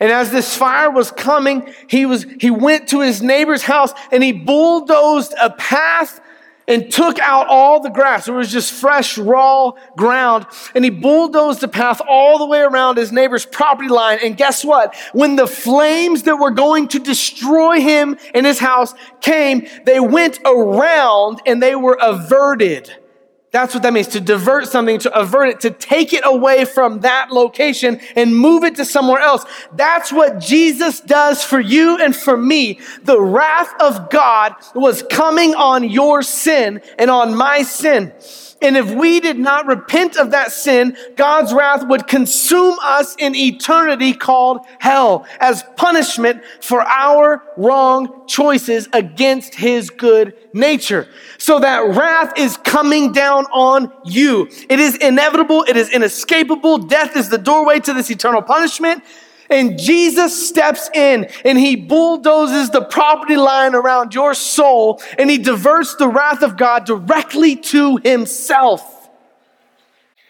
And 0.00 0.10
as 0.10 0.30
this 0.30 0.56
fire 0.56 0.90
was 0.90 1.10
coming, 1.10 1.70
he, 1.90 2.06
was, 2.06 2.24
he 2.40 2.50
went 2.50 2.88
to 2.88 3.00
his 3.00 3.20
neighbor's 3.20 3.64
house 3.64 3.92
and 4.10 4.22
he 4.22 4.32
bulldozed 4.32 5.34
a 5.38 5.50
path 5.50 6.22
and 6.70 6.90
took 6.90 7.18
out 7.18 7.48
all 7.48 7.80
the 7.80 7.90
grass. 7.90 8.28
It 8.28 8.32
was 8.32 8.50
just 8.50 8.72
fresh, 8.72 9.18
raw 9.18 9.72
ground. 9.96 10.46
And 10.74 10.84
he 10.84 10.90
bulldozed 10.90 11.60
the 11.60 11.68
path 11.68 12.00
all 12.08 12.38
the 12.38 12.46
way 12.46 12.60
around 12.60 12.96
his 12.96 13.10
neighbor's 13.10 13.44
property 13.44 13.88
line. 13.88 14.20
And 14.22 14.36
guess 14.36 14.64
what? 14.64 14.94
When 15.12 15.34
the 15.34 15.48
flames 15.48 16.22
that 16.22 16.36
were 16.36 16.52
going 16.52 16.86
to 16.88 17.00
destroy 17.00 17.80
him 17.80 18.16
and 18.34 18.46
his 18.46 18.60
house 18.60 18.94
came, 19.20 19.66
they 19.84 19.98
went 19.98 20.38
around 20.46 21.42
and 21.44 21.60
they 21.60 21.74
were 21.74 21.98
averted. 22.00 22.94
That's 23.52 23.74
what 23.74 23.82
that 23.82 23.92
means 23.92 24.06
to 24.08 24.20
divert 24.20 24.68
something, 24.68 25.00
to 25.00 25.18
avert 25.18 25.48
it, 25.48 25.60
to 25.60 25.70
take 25.70 26.12
it 26.12 26.22
away 26.24 26.64
from 26.64 27.00
that 27.00 27.32
location 27.32 28.00
and 28.14 28.36
move 28.36 28.62
it 28.62 28.76
to 28.76 28.84
somewhere 28.84 29.20
else. 29.20 29.44
That's 29.72 30.12
what 30.12 30.38
Jesus 30.38 31.00
does 31.00 31.42
for 31.42 31.58
you 31.58 31.98
and 32.00 32.14
for 32.14 32.36
me. 32.36 32.78
The 33.02 33.20
wrath 33.20 33.72
of 33.80 34.08
God 34.08 34.54
was 34.74 35.02
coming 35.02 35.56
on 35.56 35.88
your 35.88 36.22
sin 36.22 36.80
and 36.96 37.10
on 37.10 37.34
my 37.34 37.62
sin. 37.62 38.12
And 38.62 38.76
if 38.76 38.90
we 38.90 39.20
did 39.20 39.38
not 39.38 39.66
repent 39.66 40.16
of 40.16 40.32
that 40.32 40.52
sin, 40.52 40.96
God's 41.16 41.52
wrath 41.54 41.86
would 41.86 42.06
consume 42.06 42.76
us 42.82 43.16
in 43.18 43.34
eternity 43.34 44.12
called 44.12 44.60
hell 44.78 45.26
as 45.40 45.64
punishment 45.76 46.42
for 46.60 46.82
our 46.82 47.42
wrong 47.56 48.26
choices 48.26 48.88
against 48.92 49.54
his 49.54 49.88
good 49.88 50.34
nature. 50.52 51.08
So 51.38 51.60
that 51.60 51.96
wrath 51.96 52.34
is 52.36 52.56
coming 52.58 53.12
down 53.12 53.46
on 53.46 53.92
you. 54.04 54.48
It 54.68 54.78
is 54.78 54.96
inevitable. 54.96 55.64
It 55.68 55.76
is 55.76 55.90
inescapable. 55.90 56.78
Death 56.78 57.16
is 57.16 57.30
the 57.30 57.38
doorway 57.38 57.80
to 57.80 57.94
this 57.94 58.10
eternal 58.10 58.42
punishment. 58.42 59.02
And 59.50 59.78
Jesus 59.78 60.48
steps 60.48 60.88
in 60.94 61.28
and 61.44 61.58
he 61.58 61.74
bulldozes 61.74 62.70
the 62.70 62.82
property 62.82 63.36
line 63.36 63.74
around 63.74 64.14
your 64.14 64.32
soul 64.32 65.02
and 65.18 65.28
he 65.28 65.38
diverts 65.38 65.96
the 65.96 66.06
wrath 66.06 66.42
of 66.42 66.56
God 66.56 66.86
directly 66.86 67.56
to 67.56 67.96
himself. 67.96 69.08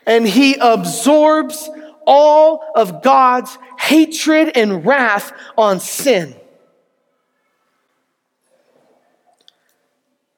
And 0.06 0.26
he 0.26 0.54
absorbs 0.54 1.68
all 2.06 2.64
of 2.74 3.02
God's 3.02 3.56
hatred 3.78 4.56
and 4.56 4.86
wrath 4.86 5.32
on 5.56 5.80
sin. 5.80 6.34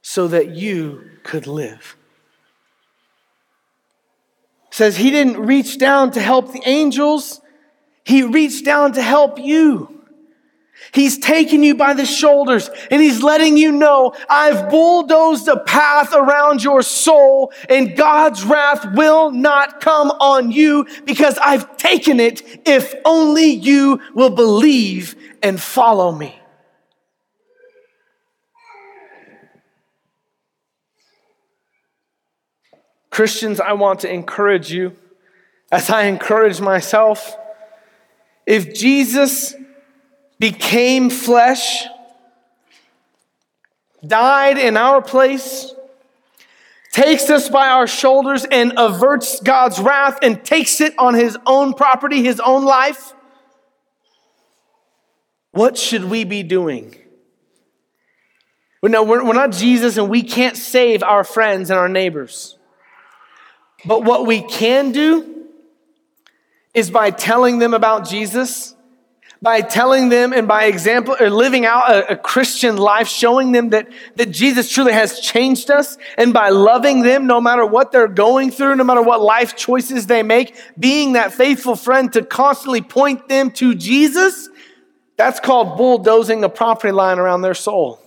So 0.02 0.26
that 0.28 0.50
you 0.50 1.08
could 1.22 1.46
live. 1.46 1.96
says 4.70 4.96
he 4.96 5.10
didn't 5.10 5.38
reach 5.38 5.78
down 5.78 6.10
to 6.10 6.20
help 6.20 6.52
the 6.52 6.62
angels. 6.66 7.41
He 8.04 8.22
reached 8.22 8.64
down 8.64 8.92
to 8.92 9.02
help 9.02 9.38
you. 9.38 10.02
He's 10.92 11.18
taking 11.18 11.62
you 11.62 11.74
by 11.74 11.94
the 11.94 12.04
shoulders 12.04 12.68
and 12.90 13.00
he's 13.00 13.22
letting 13.22 13.56
you 13.56 13.72
know, 13.72 14.14
I've 14.28 14.68
bulldozed 14.68 15.46
a 15.48 15.60
path 15.60 16.12
around 16.12 16.62
your 16.62 16.82
soul 16.82 17.52
and 17.68 17.96
God's 17.96 18.42
wrath 18.44 18.84
will 18.94 19.30
not 19.30 19.80
come 19.80 20.10
on 20.10 20.50
you 20.50 20.86
because 21.04 21.38
I've 21.38 21.76
taken 21.76 22.18
it 22.20 22.42
if 22.66 22.94
only 23.04 23.46
you 23.46 24.00
will 24.14 24.30
believe 24.30 25.14
and 25.42 25.60
follow 25.60 26.12
me. 26.12 26.38
Christians, 33.10 33.60
I 33.60 33.74
want 33.74 34.00
to 34.00 34.12
encourage 34.12 34.72
you 34.72 34.96
as 35.70 35.90
I 35.90 36.04
encourage 36.04 36.60
myself 36.60 37.36
if 38.46 38.74
Jesus 38.74 39.54
became 40.38 41.10
flesh, 41.10 41.86
died 44.06 44.58
in 44.58 44.76
our 44.76 45.00
place, 45.00 45.72
takes 46.92 47.30
us 47.30 47.48
by 47.48 47.68
our 47.68 47.86
shoulders 47.86 48.44
and 48.44 48.72
averts 48.76 49.40
God's 49.40 49.78
wrath 49.78 50.18
and 50.22 50.44
takes 50.44 50.80
it 50.80 50.94
on 50.98 51.14
his 51.14 51.38
own 51.46 51.74
property, 51.74 52.22
his 52.22 52.40
own 52.40 52.64
life, 52.64 53.14
what 55.52 55.76
should 55.76 56.04
we 56.04 56.24
be 56.24 56.42
doing? 56.42 56.96
No, 58.82 59.04
we're, 59.04 59.24
we're 59.24 59.34
not 59.34 59.52
Jesus 59.52 59.96
and 59.96 60.08
we 60.08 60.22
can't 60.22 60.56
save 60.56 61.02
our 61.02 61.22
friends 61.22 61.70
and 61.70 61.78
our 61.78 61.88
neighbors. 61.88 62.58
But 63.84 64.04
what 64.04 64.26
we 64.26 64.40
can 64.40 64.92
do 64.92 65.41
is 66.74 66.90
by 66.90 67.10
telling 67.10 67.58
them 67.58 67.74
about 67.74 68.08
Jesus, 68.08 68.74
by 69.42 69.60
telling 69.60 70.08
them 70.08 70.32
and 70.32 70.46
by 70.46 70.64
example 70.66 71.16
or 71.18 71.28
living 71.28 71.66
out 71.66 71.90
a, 71.90 72.12
a, 72.12 72.16
Christian 72.16 72.76
life, 72.76 73.08
showing 73.08 73.52
them 73.52 73.70
that, 73.70 73.88
that 74.16 74.30
Jesus 74.30 74.70
truly 74.70 74.92
has 74.92 75.18
changed 75.18 75.70
us, 75.70 75.98
and 76.16 76.32
by 76.32 76.50
loving 76.50 77.02
them 77.02 77.26
no 77.26 77.40
matter 77.40 77.66
what 77.66 77.90
they're 77.90 78.08
going 78.08 78.50
through, 78.52 78.76
no 78.76 78.84
matter 78.84 79.02
what 79.02 79.20
life 79.20 79.56
choices 79.56 80.06
they 80.06 80.22
make, 80.22 80.56
being 80.78 81.14
that 81.14 81.32
faithful 81.32 81.74
friend 81.74 82.12
to 82.12 82.24
constantly 82.24 82.80
point 82.80 83.28
them 83.28 83.50
to 83.50 83.74
Jesus, 83.74 84.48
that's 85.16 85.40
called 85.40 85.76
bulldozing 85.76 86.44
a 86.44 86.48
property 86.48 86.92
line 86.92 87.18
around 87.18 87.42
their 87.42 87.54
soul 87.54 87.98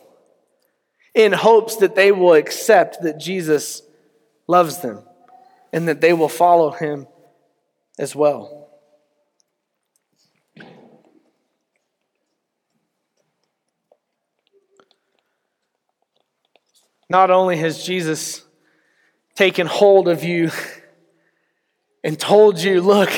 in 1.14 1.32
hopes 1.32 1.78
that 1.78 1.96
they 1.96 2.12
will 2.12 2.34
accept 2.34 3.02
that 3.04 3.20
Jesus 3.20 3.82
loves 4.48 4.80
them 4.80 5.04
and 5.72 5.88
that 5.88 6.02
they 6.02 6.14
will 6.14 6.30
follow 6.30 6.72
him 6.72 7.08
as 7.98 8.16
well. 8.16 8.55
Not 17.10 17.32
only 17.32 17.58
has 17.58 17.84
Jesus 17.84 18.44
taken 19.36 19.68
hold 19.68 20.08
of 20.08 20.24
you 20.24 20.52
and 22.04 22.20
told 22.20 22.60
you, 22.60 22.82
Look, 22.82 23.12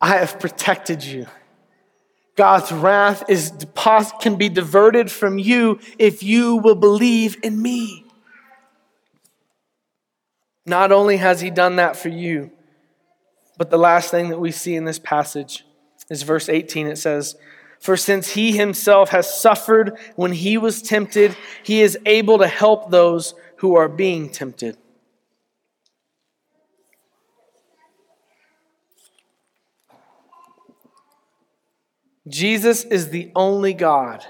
I 0.00 0.16
have 0.16 0.38
protected 0.38 1.04
you. 1.04 1.26
God's 2.36 2.70
wrath 2.70 3.24
is, 3.28 3.52
can 4.20 4.36
be 4.36 4.48
diverted 4.48 5.10
from 5.10 5.38
you 5.38 5.80
if 5.98 6.22
you 6.22 6.56
will 6.56 6.76
believe 6.76 7.36
in 7.42 7.60
me. 7.60 8.04
Not 10.64 10.92
only 10.92 11.16
has 11.16 11.40
He 11.40 11.50
done 11.50 11.76
that 11.76 11.96
for 11.96 12.10
you, 12.10 12.52
but 13.56 13.70
the 13.70 13.78
last 13.78 14.12
thing 14.12 14.28
that 14.28 14.38
we 14.38 14.52
see 14.52 14.76
in 14.76 14.84
this 14.84 15.00
passage 15.00 15.64
is 16.08 16.22
verse 16.22 16.48
18. 16.48 16.86
It 16.86 16.96
says, 16.96 17.34
For 17.80 17.96
since 17.96 18.32
he 18.32 18.56
himself 18.56 19.10
has 19.10 19.40
suffered 19.40 19.98
when 20.16 20.32
he 20.32 20.58
was 20.58 20.82
tempted, 20.82 21.36
he 21.62 21.80
is 21.80 21.98
able 22.06 22.38
to 22.38 22.46
help 22.46 22.90
those 22.90 23.34
who 23.56 23.76
are 23.76 23.88
being 23.88 24.30
tempted. 24.30 24.76
Jesus 32.28 32.84
is 32.84 33.08
the 33.08 33.32
only 33.34 33.72
God 33.72 34.24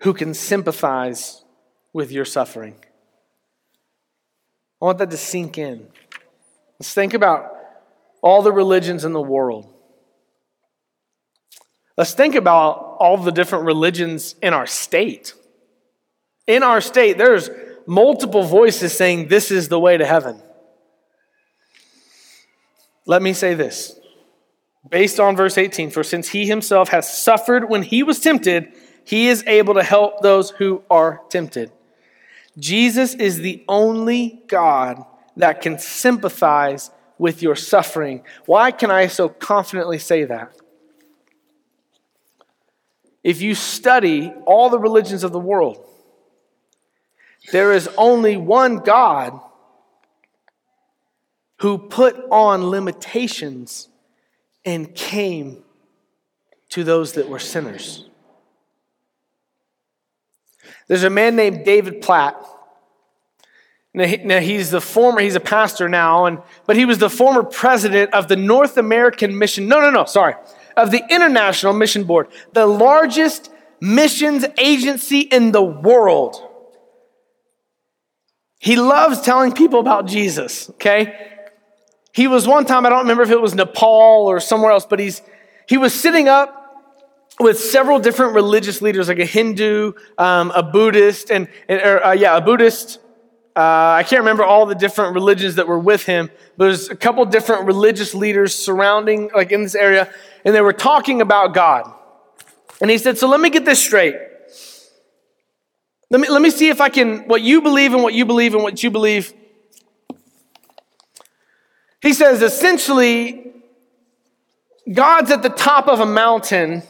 who 0.00 0.14
can 0.14 0.32
sympathize 0.32 1.44
with 1.92 2.10
your 2.10 2.24
suffering. 2.24 2.76
I 4.80 4.84
want 4.84 4.98
that 4.98 5.10
to 5.10 5.16
sink 5.16 5.58
in. 5.58 5.88
Let's 6.78 6.94
think 6.94 7.12
about 7.12 7.52
all 8.22 8.42
the 8.42 8.52
religions 8.52 9.04
in 9.04 9.12
the 9.12 9.20
world. 9.20 9.68
Let's 11.98 12.14
think 12.14 12.36
about 12.36 12.96
all 13.00 13.16
the 13.16 13.32
different 13.32 13.64
religions 13.64 14.36
in 14.40 14.54
our 14.54 14.66
state. 14.66 15.34
In 16.46 16.62
our 16.62 16.80
state, 16.80 17.18
there's 17.18 17.50
multiple 17.88 18.44
voices 18.44 18.96
saying 18.96 19.26
this 19.26 19.50
is 19.50 19.68
the 19.68 19.80
way 19.80 19.96
to 19.96 20.06
heaven. 20.06 20.40
Let 23.04 23.20
me 23.20 23.32
say 23.32 23.54
this. 23.54 23.98
Based 24.88 25.18
on 25.18 25.34
verse 25.34 25.58
18, 25.58 25.90
for 25.90 26.04
since 26.04 26.28
he 26.28 26.46
himself 26.46 26.90
has 26.90 27.12
suffered 27.12 27.68
when 27.68 27.82
he 27.82 28.04
was 28.04 28.20
tempted, 28.20 28.68
he 29.04 29.26
is 29.26 29.42
able 29.48 29.74
to 29.74 29.82
help 29.82 30.22
those 30.22 30.50
who 30.50 30.84
are 30.88 31.20
tempted. 31.30 31.72
Jesus 32.56 33.14
is 33.14 33.38
the 33.38 33.64
only 33.66 34.40
God 34.46 35.04
that 35.36 35.60
can 35.60 35.80
sympathize 35.80 36.92
with 37.18 37.42
your 37.42 37.56
suffering. 37.56 38.22
Why 38.46 38.70
can 38.70 38.92
I 38.92 39.08
so 39.08 39.28
confidently 39.28 39.98
say 39.98 40.22
that? 40.24 40.54
If 43.22 43.42
you 43.42 43.54
study 43.54 44.32
all 44.46 44.70
the 44.70 44.78
religions 44.78 45.24
of 45.24 45.32
the 45.32 45.38
world, 45.38 45.84
there 47.52 47.72
is 47.72 47.88
only 47.96 48.36
one 48.36 48.78
God 48.78 49.40
who 51.60 51.78
put 51.78 52.16
on 52.30 52.70
limitations 52.70 53.88
and 54.64 54.94
came 54.94 55.64
to 56.70 56.84
those 56.84 57.14
that 57.14 57.28
were 57.28 57.38
sinners. 57.38 58.04
There's 60.86 61.04
a 61.04 61.10
man 61.10 61.36
named 61.36 61.64
David 61.64 62.00
Platt. 62.00 62.36
Now, 63.94 64.38
he's 64.38 64.70
the 64.70 64.80
former, 64.80 65.20
he's 65.20 65.34
a 65.34 65.40
pastor 65.40 65.88
now, 65.88 66.26
and, 66.26 66.38
but 66.66 66.76
he 66.76 66.84
was 66.84 66.98
the 66.98 67.10
former 67.10 67.42
president 67.42 68.14
of 68.14 68.28
the 68.28 68.36
North 68.36 68.76
American 68.76 69.36
Mission, 69.36 69.66
no, 69.66 69.80
no, 69.80 69.90
no, 69.90 70.04
sorry, 70.04 70.34
of 70.78 70.90
the 70.90 71.02
International 71.10 71.74
Mission 71.74 72.04
Board, 72.04 72.28
the 72.52 72.66
largest 72.66 73.50
missions 73.80 74.46
agency 74.56 75.20
in 75.20 75.52
the 75.52 75.62
world. 75.62 76.42
He 78.60 78.76
loves 78.76 79.20
telling 79.20 79.52
people 79.52 79.80
about 79.80 80.06
Jesus, 80.06 80.70
okay? 80.70 81.36
He 82.12 82.26
was 82.26 82.48
one 82.48 82.64
time, 82.64 82.86
I 82.86 82.88
don't 82.88 83.00
remember 83.00 83.22
if 83.22 83.30
it 83.30 83.40
was 83.40 83.54
Nepal 83.54 84.26
or 84.26 84.40
somewhere 84.40 84.72
else, 84.72 84.86
but 84.86 84.98
he's, 84.98 85.20
he 85.68 85.76
was 85.76 85.92
sitting 85.92 86.28
up 86.28 86.54
with 87.38 87.58
several 87.58 87.98
different 88.00 88.34
religious 88.34 88.82
leaders, 88.82 89.08
like 89.08 89.20
a 89.20 89.24
Hindu, 89.24 89.92
um, 90.16 90.50
a 90.54 90.62
Buddhist, 90.62 91.30
and, 91.30 91.48
and 91.68 91.80
or, 91.80 92.04
uh, 92.04 92.12
yeah, 92.12 92.36
a 92.36 92.40
Buddhist. 92.40 92.98
Uh, 93.54 93.98
I 93.98 94.04
can't 94.04 94.20
remember 94.20 94.44
all 94.44 94.66
the 94.66 94.74
different 94.74 95.14
religions 95.14 95.54
that 95.56 95.68
were 95.68 95.78
with 95.78 96.04
him, 96.04 96.30
but 96.56 96.66
there's 96.66 96.88
a 96.88 96.96
couple 96.96 97.24
different 97.26 97.66
religious 97.66 98.14
leaders 98.14 98.54
surrounding, 98.54 99.30
like 99.34 99.52
in 99.52 99.62
this 99.62 99.74
area, 99.74 100.12
and 100.48 100.54
they 100.54 100.62
were 100.62 100.72
talking 100.72 101.20
about 101.20 101.52
God. 101.52 101.92
And 102.80 102.90
he 102.90 102.96
said, 102.96 103.18
So 103.18 103.28
let 103.28 103.38
me 103.38 103.50
get 103.50 103.66
this 103.66 103.78
straight. 103.78 104.14
Let 106.08 106.22
me, 106.22 106.28
let 106.30 106.40
me 106.40 106.48
see 106.48 106.70
if 106.70 106.80
I 106.80 106.88
can, 106.88 107.28
what 107.28 107.42
you 107.42 107.60
believe 107.60 107.92
and 107.92 108.02
what 108.02 108.14
you 108.14 108.24
believe 108.24 108.54
and 108.54 108.62
what 108.62 108.82
you 108.82 108.90
believe. 108.90 109.34
He 112.00 112.14
says, 112.14 112.40
essentially, 112.40 113.52
God's 114.90 115.30
at 115.30 115.42
the 115.42 115.50
top 115.50 115.86
of 115.86 116.00
a 116.00 116.06
mountain 116.06 116.82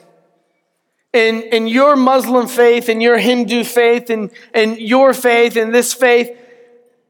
and, 1.13 1.43
in 1.43 1.67
your 1.67 1.97
Muslim 1.97 2.47
faith 2.47 2.89
and 2.89 3.03
your 3.03 3.19
Hindu 3.19 3.65
faith 3.65 4.09
and, 4.09 4.31
and 4.55 4.79
your 4.79 5.13
faith 5.13 5.57
and 5.57 5.75
this 5.75 5.93
faith, 5.93 6.31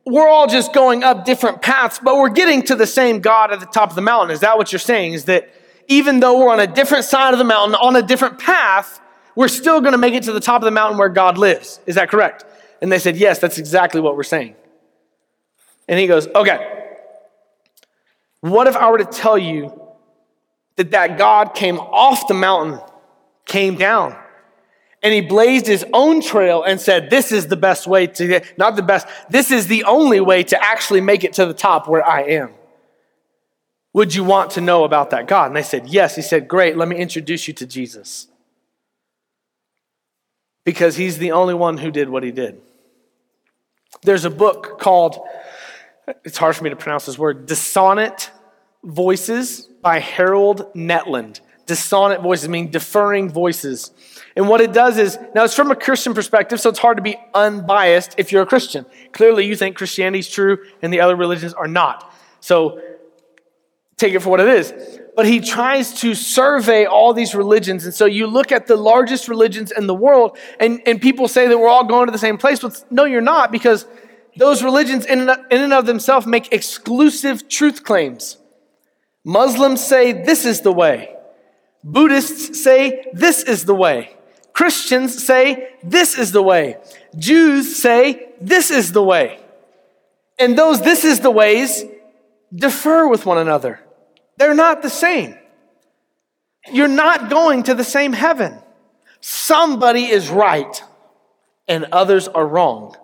we're 0.07 0.31
all 0.31 0.47
just 0.47 0.73
going 0.73 1.05
up 1.05 1.27
different 1.27 1.61
paths, 1.61 2.01
but 2.03 2.17
we're 2.17 2.31
getting 2.31 2.63
to 2.63 2.75
the 2.75 2.87
same 2.87 3.21
God 3.21 3.53
at 3.53 3.61
the 3.61 3.67
top 3.67 3.91
of 3.91 3.97
the 3.97 4.01
mountain. 4.01 4.31
Is 4.31 4.41
that 4.41 4.57
what 4.57 4.73
you're 4.73 4.79
saying? 4.79 5.13
Is 5.13 5.27
that 5.27 5.53
even 5.89 6.21
though 6.21 6.39
we're 6.39 6.53
on 6.53 6.61
a 6.61 6.67
different 6.67 7.05
side 7.05 7.35
of 7.35 7.39
the 7.39 7.45
mountain, 7.45 7.75
on 7.75 7.97
a 7.97 8.03
different 8.03 8.39
path, 8.39 9.01
we're 9.35 9.49
still 9.49 9.81
going 9.81 9.93
to 9.93 9.99
make 9.99 10.15
it 10.15 10.23
to 10.25 10.33
the 10.33 10.41
top 10.41 10.63
of 10.63 10.65
the 10.65 10.71
mountain 10.71 10.99
where 10.99 11.09
God 11.09 11.39
lives. 11.39 11.81
Is 11.87 11.97
that 11.97 12.11
correct? 12.11 12.45
And 12.81 12.93
they 12.93 12.99
said, 12.99 13.17
Yes, 13.17 13.39
that's 13.39 13.59
exactly 13.59 14.01
what 14.01 14.17
we're 14.17 14.23
saying. 14.23 14.55
And 15.89 15.99
he 15.99 16.07
goes, 16.07 16.27
Okay. 16.29 16.75
What 18.41 18.69
if 18.69 18.77
I 18.77 18.91
were 18.91 18.99
to 18.99 19.05
tell 19.05 19.37
you 19.37 19.89
that 20.79 20.93
that 20.93 21.19
God 21.19 21.55
came 21.55 21.79
off 21.79 22.29
the 22.29 22.35
mountain 22.35 22.81
came 23.45 23.75
down. 23.75 24.17
And 25.03 25.13
he 25.13 25.21
blazed 25.21 25.67
his 25.67 25.85
own 25.93 26.23
trail 26.23 26.63
and 26.63 26.81
said, 26.81 27.11
This 27.11 27.33
is 27.33 27.49
the 27.49 27.57
best 27.57 27.87
way 27.87 28.07
to 28.07 28.27
get, 28.27 28.59
not 28.59 28.77
the 28.77 28.83
best, 28.83 29.07
this 29.29 29.51
is 29.51 29.67
the 29.67 29.85
only 29.85 30.21
way 30.21 30.45
to 30.45 30.65
actually 30.65 31.01
make 31.01 31.25
it 31.25 31.35
to 31.35 31.47
the 31.47 31.55
top 31.55 31.89
where 31.89 32.07
I 32.07 32.23
am. 32.23 32.51
Would 33.99 34.15
you 34.15 34.23
want 34.23 34.53
to 34.53 34.61
know 34.61 34.85
about 34.85 35.11
that 35.11 35.27
God? 35.27 35.47
And 35.47 35.57
they 35.57 35.63
said, 35.65 35.89
Yes. 35.89 36.15
He 36.15 36.23
said, 36.23 36.47
Great, 36.47 36.77
let 36.77 36.87
me 36.87 36.95
introduce 36.95 37.49
you 37.49 37.55
to 37.55 37.67
Jesus. 37.67 38.29
Because 40.65 40.95
he's 40.95 41.19
the 41.19 41.33
only 41.33 41.53
one 41.53 41.79
who 41.79 41.91
did 41.91 42.09
what 42.09 42.23
he 42.23 42.31
did. 42.31 42.61
There's 44.03 44.25
a 44.25 44.31
book 44.31 44.79
called, 44.79 45.19
it's 46.25 46.39
hard 46.39 46.55
for 46.55 46.63
me 46.63 46.71
to 46.71 46.77
pronounce 46.77 47.07
this 47.07 47.19
word, 47.19 47.47
Dissonant 47.47 48.31
Voices 48.85 49.69
by 49.83 49.99
Harold 49.99 50.73
Netland 50.77 51.41
dissonant 51.67 52.23
voices, 52.23 52.49
mean 52.49 52.71
deferring 52.71 53.29
voices. 53.29 53.91
And 54.37 54.49
what 54.49 54.61
it 54.61 54.73
does 54.73 54.97
is, 54.97 55.19
now 55.35 55.43
it's 55.43 55.55
from 55.55 55.73
a 55.73 55.77
Christian 55.77 56.15
perspective, 56.15 56.61
so 56.61 56.71
it's 56.71 56.79
hard 56.79 56.99
to 56.99 57.03
be 57.03 57.17
unbiased 57.35 58.15
if 58.17 58.31
you're 58.31 58.43
a 58.43 58.47
Christian. 58.47 58.87
Clearly, 59.13 59.45
you 59.45 59.57
think 59.57 59.77
Christianity 59.77 60.21
is 60.21 60.31
true 60.31 60.65
and 60.81 60.93
the 60.93 61.01
other 61.01 61.17
religions 61.17 61.53
are 61.53 61.69
not. 61.69 62.11
So 62.41 62.81
take 63.99 64.15
it 64.15 64.21
for 64.21 64.31
what 64.31 64.41
it 64.41 64.49
is. 64.49 64.73
But 65.15 65.27
he 65.27 65.41
tries 65.41 65.93
to 66.01 66.15
survey 66.15 66.87
all 66.87 67.13
these 67.13 67.35
religions. 67.35 67.85
And 67.85 67.93
so 67.93 68.07
you 68.07 68.29
look 68.29 68.53
at 68.53 68.69
the 68.69 68.77
largest 68.77 69.29
religions 69.29 69.73
in 69.73 69.87
the 69.87 69.95
world, 69.95 70.39
and, 70.61 70.81
and 70.87 71.03
people 71.03 71.27
say 71.29 71.49
that 71.49 71.59
we're 71.59 71.69
all 71.69 71.85
going 71.85 72.07
to 72.07 72.13
the 72.13 72.19
same 72.19 72.39
place. 72.39 72.61
But 72.61 72.85
no, 72.91 73.05
you're 73.05 73.21
not, 73.21 73.51
because 73.51 73.85
those 74.37 74.63
religions, 74.63 75.05
in 75.05 75.29
and, 75.29 75.31
in 75.51 75.61
and 75.61 75.73
of 75.73 75.87
themselves, 75.87 76.27
make 76.27 76.53
exclusive 76.53 77.49
truth 77.49 77.83
claims. 77.83 78.39
Muslims 79.25 79.85
say 79.85 80.13
this 80.13 80.45
is 80.45 80.61
the 80.61 80.73
way. 80.73 81.15
Buddhists 81.83 82.63
say 82.63 83.05
this 83.13 83.43
is 83.43 83.65
the 83.65 83.75
way. 83.75 84.17
Christians 84.53 85.25
say 85.25 85.71
this 85.83 86.19
is 86.19 86.33
the 86.33 86.43
way. 86.43 86.77
Jews 87.17 87.77
say 87.77 88.31
this 88.41 88.71
is 88.71 88.93
the 88.93 89.03
way. 89.03 89.41
And 90.39 90.57
those 90.57 90.81
this 90.83 91.05
is 91.05 91.21
the 91.21 91.31
ways 91.31 91.85
differ 92.55 93.09
with 93.09 93.27
one 93.27 93.39
another. 93.39 93.81
They're 94.39 94.55
not 94.55 94.83
the 94.83 94.91
same. 94.91 95.37
You're 96.73 96.89
not 96.89 97.29
going 97.29 97.65
to 97.65 97.75
the 97.75 97.85
same 97.85 98.13
heaven. 98.13 98.59
Somebody 99.21 100.05
is 100.05 100.31
right 100.31 100.83
and 101.67 101.87
others 101.93 102.29
are 102.29 102.47
wrong. 102.47 102.97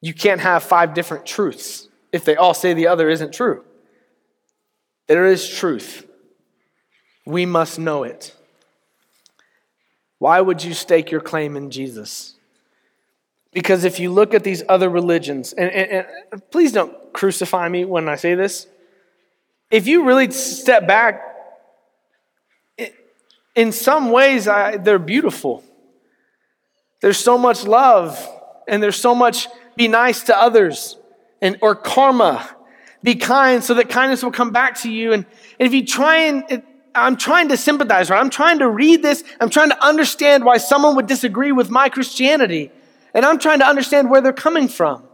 You 0.00 0.14
can't 0.14 0.40
have 0.40 0.62
five 0.62 0.94
different 0.94 1.26
truths 1.26 1.88
if 2.12 2.24
they 2.24 2.36
all 2.36 2.54
say 2.54 2.74
the 2.74 2.86
other 2.86 3.08
isn't 3.08 3.34
true. 3.34 3.64
There 5.08 5.26
is 5.26 5.48
truth 5.48 6.06
we 7.24 7.44
must 7.44 7.78
know 7.78 8.04
it. 8.04 8.34
Why 10.18 10.40
would 10.40 10.62
you 10.62 10.74
stake 10.74 11.10
your 11.10 11.20
claim 11.20 11.56
in 11.56 11.70
Jesus? 11.70 12.34
Because 13.52 13.84
if 13.84 13.98
you 13.98 14.12
look 14.12 14.32
at 14.32 14.44
these 14.44 14.62
other 14.68 14.88
religions, 14.88 15.52
and, 15.52 15.70
and, 15.70 16.06
and, 16.30 16.50
please 16.50 16.72
don't 16.72 17.12
crucify 17.12 17.68
me 17.68 17.84
when 17.84 18.08
I 18.08 18.14
say 18.14 18.34
this, 18.34 18.66
if 19.70 19.86
you 19.86 20.04
really 20.04 20.30
step 20.30 20.86
back, 20.86 21.22
in 23.54 23.72
some 23.72 24.10
ways 24.10 24.46
I, 24.46 24.76
they're 24.76 24.98
beautiful. 24.98 25.64
There's 27.00 27.18
so 27.18 27.38
much 27.38 27.64
love, 27.64 28.18
and 28.68 28.82
there's 28.82 28.96
so 28.96 29.14
much 29.14 29.48
be 29.76 29.88
nice 29.88 30.24
to 30.24 30.36
others, 30.36 30.96
and 31.40 31.58
or 31.62 31.74
karma. 31.74 32.48
Be 33.02 33.14
kind 33.14 33.62
so 33.62 33.74
that 33.74 33.88
kindness 33.88 34.22
will 34.22 34.32
come 34.32 34.50
back 34.50 34.80
to 34.80 34.90
you. 34.90 35.12
And, 35.12 35.26
and 35.60 35.66
if 35.66 35.72
you 35.72 35.86
try 35.86 36.16
and 36.22 36.62
I'm 36.96 37.16
trying 37.16 37.50
to 37.50 37.56
sympathize, 37.56 38.10
right? 38.10 38.18
I'm 38.18 38.30
trying 38.30 38.58
to 38.60 38.68
read 38.68 39.02
this. 39.02 39.22
I'm 39.38 39.50
trying 39.50 39.68
to 39.68 39.84
understand 39.84 40.44
why 40.44 40.56
someone 40.56 40.96
would 40.96 41.06
disagree 41.06 41.52
with 41.52 41.70
my 41.70 41.88
Christianity. 41.88 42.72
And 43.12 43.24
I'm 43.24 43.38
trying 43.38 43.58
to 43.60 43.66
understand 43.66 44.10
where 44.10 44.20
they're 44.20 44.32
coming 44.32 44.66
from. 44.66 45.05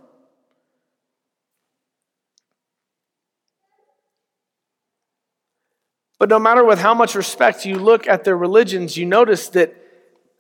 But 6.23 6.29
no 6.29 6.39
matter 6.39 6.65
with 6.65 6.79
how 6.79 6.95
much 6.95 7.17
respect 7.17 7.67
you 7.67 7.81
look 7.81 8.07
at 8.07 8.23
their 8.23 8.37
religions, 8.37 8.97
you 8.97 9.05
notice 9.05 9.49
that 9.49 9.75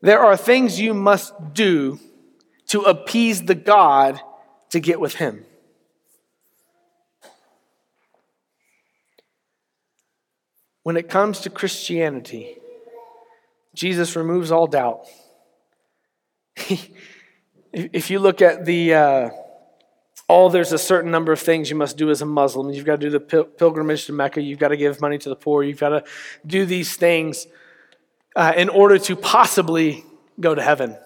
there 0.00 0.20
are 0.20 0.36
things 0.36 0.78
you 0.78 0.94
must 0.94 1.34
do 1.54 1.98
to 2.68 2.82
appease 2.82 3.42
the 3.42 3.56
God 3.56 4.20
to 4.70 4.78
get 4.78 5.00
with 5.00 5.16
Him. 5.16 5.44
When 10.84 10.96
it 10.96 11.10
comes 11.10 11.40
to 11.40 11.50
Christianity, 11.50 12.58
Jesus 13.74 14.14
removes 14.14 14.52
all 14.52 14.68
doubt. 14.68 15.06
if 17.72 18.08
you 18.08 18.20
look 18.20 18.40
at 18.40 18.64
the, 18.64 18.94
uh, 18.94 19.30
oh, 20.28 20.48
there's 20.48 20.72
a 20.72 20.78
certain 20.78 21.10
number 21.10 21.32
of 21.32 21.40
things 21.40 21.70
you 21.70 21.76
must 21.76 21.96
do 21.96 22.10
as 22.10 22.22
a 22.22 22.26
Muslim. 22.26 22.70
You've 22.70 22.84
got 22.84 23.00
to 23.00 23.06
do 23.06 23.10
the 23.10 23.20
pil- 23.20 23.44
pilgrimage 23.44 24.06
to 24.06 24.12
Mecca. 24.12 24.40
You've 24.40 24.58
got 24.58 24.68
to 24.68 24.76
give 24.76 25.00
money 25.00 25.18
to 25.18 25.28
the 25.28 25.36
poor. 25.36 25.62
You've 25.62 25.80
got 25.80 25.90
to 25.90 26.04
do 26.46 26.64
these 26.64 26.96
things 26.96 27.46
uh, 28.34 28.52
in 28.56 28.68
order 28.68 28.98
to 28.98 29.16
possibly 29.16 30.04
go 30.40 30.54
to 30.54 30.62
heaven. 30.62 30.96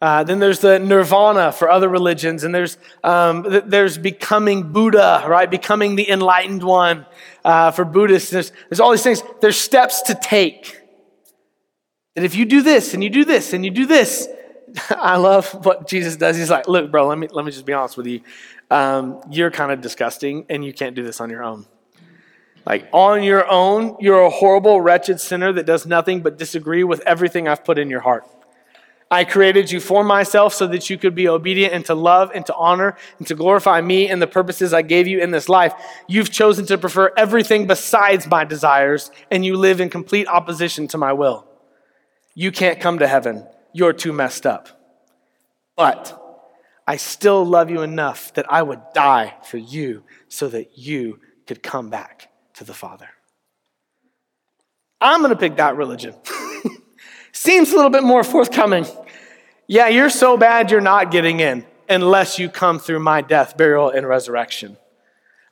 Uh, 0.00 0.22
then 0.22 0.38
there's 0.38 0.60
the 0.60 0.78
nirvana 0.78 1.50
for 1.50 1.68
other 1.68 1.88
religions, 1.88 2.44
and 2.44 2.54
there's 2.54 2.78
um, 3.02 3.44
there's 3.66 3.98
becoming 3.98 4.72
Buddha, 4.72 5.24
right? 5.26 5.50
Becoming 5.50 5.96
the 5.96 6.08
enlightened 6.08 6.62
one 6.62 7.04
uh, 7.44 7.72
for 7.72 7.84
Buddhists. 7.84 8.30
There's, 8.30 8.52
there's 8.70 8.78
all 8.78 8.92
these 8.92 9.02
things. 9.02 9.22
There's 9.40 9.56
steps 9.56 10.02
to 10.02 10.14
take. 10.14 10.80
And 12.14 12.24
if 12.24 12.36
you 12.36 12.44
do 12.44 12.62
this, 12.62 12.94
and 12.94 13.02
you 13.02 13.10
do 13.10 13.24
this, 13.24 13.52
and 13.52 13.64
you 13.64 13.72
do 13.72 13.86
this, 13.86 14.28
I 14.90 15.16
love 15.16 15.64
what 15.64 15.88
Jesus 15.88 16.16
does. 16.16 16.36
He's 16.36 16.50
like, 16.50 16.68
look, 16.68 16.90
bro, 16.90 17.06
let 17.06 17.18
me, 17.18 17.28
let 17.30 17.44
me 17.44 17.50
just 17.50 17.66
be 17.66 17.72
honest 17.72 17.96
with 17.96 18.06
you. 18.06 18.20
Um, 18.70 19.20
you're 19.30 19.50
kind 19.50 19.72
of 19.72 19.80
disgusting, 19.80 20.46
and 20.48 20.64
you 20.64 20.72
can't 20.72 20.94
do 20.94 21.02
this 21.02 21.20
on 21.20 21.30
your 21.30 21.42
own. 21.42 21.66
Like, 22.66 22.88
on 22.92 23.22
your 23.22 23.50
own, 23.50 23.96
you're 23.98 24.20
a 24.20 24.30
horrible, 24.30 24.80
wretched 24.80 25.20
sinner 25.20 25.52
that 25.54 25.64
does 25.64 25.86
nothing 25.86 26.20
but 26.20 26.36
disagree 26.36 26.84
with 26.84 27.00
everything 27.06 27.48
I've 27.48 27.64
put 27.64 27.78
in 27.78 27.88
your 27.88 28.00
heart. 28.00 28.24
I 29.10 29.24
created 29.24 29.70
you 29.70 29.80
for 29.80 30.04
myself 30.04 30.52
so 30.52 30.66
that 30.66 30.90
you 30.90 30.98
could 30.98 31.14
be 31.14 31.28
obedient 31.28 31.72
and 31.72 31.82
to 31.86 31.94
love 31.94 32.30
and 32.34 32.44
to 32.44 32.54
honor 32.54 32.94
and 33.18 33.26
to 33.28 33.34
glorify 33.34 33.80
me 33.80 34.10
and 34.10 34.20
the 34.20 34.26
purposes 34.26 34.74
I 34.74 34.82
gave 34.82 35.06
you 35.06 35.18
in 35.20 35.30
this 35.30 35.48
life. 35.48 35.72
You've 36.06 36.30
chosen 36.30 36.66
to 36.66 36.76
prefer 36.76 37.10
everything 37.16 37.66
besides 37.66 38.26
my 38.26 38.44
desires, 38.44 39.10
and 39.30 39.46
you 39.46 39.56
live 39.56 39.80
in 39.80 39.88
complete 39.88 40.28
opposition 40.28 40.88
to 40.88 40.98
my 40.98 41.14
will. 41.14 41.46
You 42.34 42.52
can't 42.52 42.80
come 42.80 42.98
to 42.98 43.08
heaven. 43.08 43.46
You're 43.72 43.92
too 43.92 44.12
messed 44.12 44.46
up. 44.46 44.68
But 45.76 46.18
I 46.86 46.96
still 46.96 47.44
love 47.44 47.70
you 47.70 47.82
enough 47.82 48.32
that 48.34 48.50
I 48.50 48.62
would 48.62 48.80
die 48.94 49.34
for 49.44 49.58
you 49.58 50.04
so 50.28 50.48
that 50.48 50.78
you 50.78 51.20
could 51.46 51.62
come 51.62 51.90
back 51.90 52.30
to 52.54 52.64
the 52.64 52.74
Father. 52.74 53.08
I'm 55.00 55.20
going 55.20 55.30
to 55.30 55.38
pick 55.38 55.56
that 55.56 55.76
religion. 55.76 56.14
Seems 57.32 57.70
a 57.72 57.76
little 57.76 57.90
bit 57.90 58.02
more 58.02 58.24
forthcoming. 58.24 58.86
Yeah, 59.66 59.88
you're 59.88 60.10
so 60.10 60.36
bad 60.36 60.70
you're 60.70 60.80
not 60.80 61.10
getting 61.10 61.40
in 61.40 61.64
unless 61.88 62.38
you 62.38 62.48
come 62.48 62.78
through 62.78 63.00
my 63.00 63.20
death, 63.20 63.56
burial, 63.56 63.90
and 63.90 64.06
resurrection. 64.06 64.76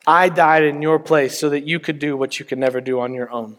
I 0.06 0.28
died 0.28 0.62
in 0.62 0.82
your 0.82 0.98
place 0.98 1.38
so 1.38 1.50
that 1.50 1.66
you 1.66 1.80
could 1.80 1.98
do 1.98 2.16
what 2.16 2.38
you 2.38 2.44
could 2.44 2.58
never 2.58 2.80
do 2.80 3.00
on 3.00 3.12
your 3.12 3.30
own. 3.30 3.56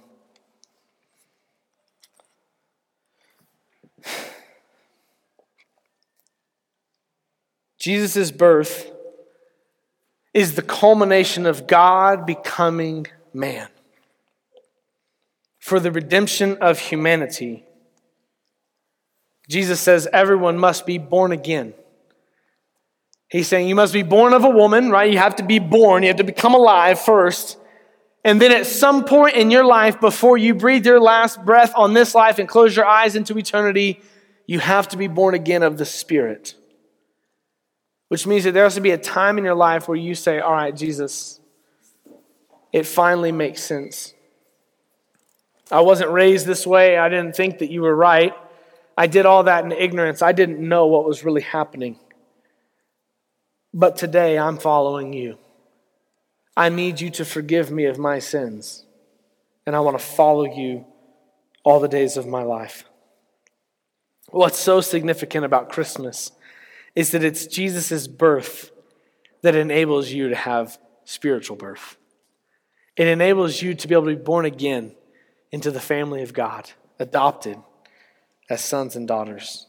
Jesus' 7.88 8.32
birth 8.32 8.92
is 10.34 10.56
the 10.56 10.62
culmination 10.62 11.46
of 11.46 11.68
God 11.68 12.26
becoming 12.26 13.08
man 13.34 13.70
for 15.60 15.80
the 15.80 15.92
redemption 15.92 16.58
of 16.62 16.80
humanity 16.80 17.68
Jesus 19.48 19.80
says 19.80 20.08
everyone 20.12 20.58
must 20.58 20.86
be 20.86 20.98
born 20.98 21.32
again. 21.32 21.74
He's 23.30 23.48
saying 23.48 23.68
you 23.68 23.76
must 23.76 23.94
be 23.94 24.04
born 24.04 24.34
of 24.34 24.44
a 24.44 24.50
woman, 24.50 24.90
right? 24.90 25.12
You 25.12 25.18
have 25.18 25.38
to 25.38 25.44
be 25.44 25.60
born, 25.60 26.04
you 26.04 26.10
have 26.10 26.18
to 26.18 26.24
become 26.24 26.54
alive 26.54 27.00
first. 27.00 27.58
And 28.24 28.42
then 28.42 28.52
at 28.52 28.66
some 28.66 29.06
point 29.06 29.36
in 29.36 29.52
your 29.52 29.64
life, 29.64 30.02
before 30.02 30.38
you 30.38 30.54
breathe 30.54 30.86
your 30.86 31.00
last 31.00 31.44
breath 31.46 31.72
on 31.76 31.94
this 31.94 32.14
life 32.14 32.40
and 32.40 32.50
close 32.50 32.76
your 32.76 32.86
eyes 32.86 33.16
into 33.16 33.38
eternity, 33.38 34.02
you 34.48 34.60
have 34.60 34.90
to 34.90 34.98
be 34.98 35.08
born 35.08 35.34
again 35.34 35.64
of 35.64 35.78
the 35.78 35.86
Spirit. 35.86 36.56
Which 38.10 38.26
means 38.26 38.46
that 38.46 38.54
there 38.54 38.64
has 38.64 38.76
to 38.76 38.82
be 38.82 38.92
a 38.92 38.98
time 38.98 39.38
in 39.38 39.44
your 39.44 39.56
life 39.56 39.88
where 39.88 39.98
you 39.98 40.16
say, 40.16 40.40
All 40.40 40.54
right, 40.54 40.76
Jesus, 40.76 41.40
it 42.72 42.86
finally 42.86 43.32
makes 43.32 43.62
sense. 43.64 44.14
I 45.72 45.82
wasn't 45.82 46.12
raised 46.12 46.46
this 46.46 46.66
way. 46.66 46.98
I 46.98 47.10
didn't 47.10 47.36
think 47.36 47.60
that 47.60 47.70
you 47.70 47.82
were 47.82 47.96
right. 47.96 48.34
I 48.98 49.08
did 49.08 49.26
all 49.26 49.44
that 49.44 49.66
in 49.66 49.72
ignorance. 49.72 50.22
I 50.22 50.32
didn't 50.32 50.60
know 50.60 50.88
what 50.88 51.06
was 51.06 51.24
really 51.24 51.42
happening. 51.42 52.00
But 53.74 53.98
today 53.98 54.40
I'm 54.40 54.58
following 54.58 55.14
you. 55.14 55.38
I 56.56 56.70
need 56.70 57.00
you 57.02 57.10
to 57.12 57.26
forgive 57.26 57.70
me 57.70 57.86
of 57.86 58.00
my 58.00 58.20
sins. 58.20 58.86
And 59.66 59.76
I 59.76 59.82
want 59.82 60.00
to 60.00 60.04
follow 60.04 60.46
you 60.46 60.86
all 61.64 61.80
the 61.80 61.88
days 61.88 62.18
of 62.18 62.26
my 62.26 62.44
life. 62.44 62.86
What's 64.30 64.58
so 64.58 64.82
significant 64.82 65.46
about 65.46 65.70
Christmas 65.70 66.32
is 66.98 67.12
that 67.12 67.24
it's 67.24 67.46
Jesus' 67.46 68.08
birth 68.08 68.72
that 69.44 69.54
enables 69.54 70.10
you 70.10 70.30
to 70.30 70.36
have 70.36 70.80
spiritual 71.06 71.56
birth. 71.56 71.96
It 72.96 73.06
enables 73.06 73.62
you 73.62 73.76
to 73.76 73.88
be 73.88 73.94
able 73.94 74.06
to 74.06 74.16
be 74.16 74.24
born 74.24 74.46
again 74.46 74.96
into 75.52 75.70
the 75.70 75.80
family 75.80 76.24
of 76.24 76.34
God, 76.34 76.72
adopted 76.98 77.60
as 78.50 78.64
sons 78.64 78.96
and 78.96 79.08
daughters. 79.08 79.68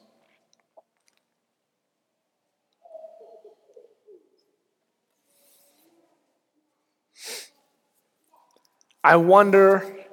I 9.04 9.16
wonder 9.16 10.06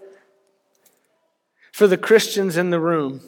for 1.71 1.88
the 1.88 1.97
Christians 1.97 2.58
in 2.58 2.71
the 2.71 2.80
room, 2.82 3.21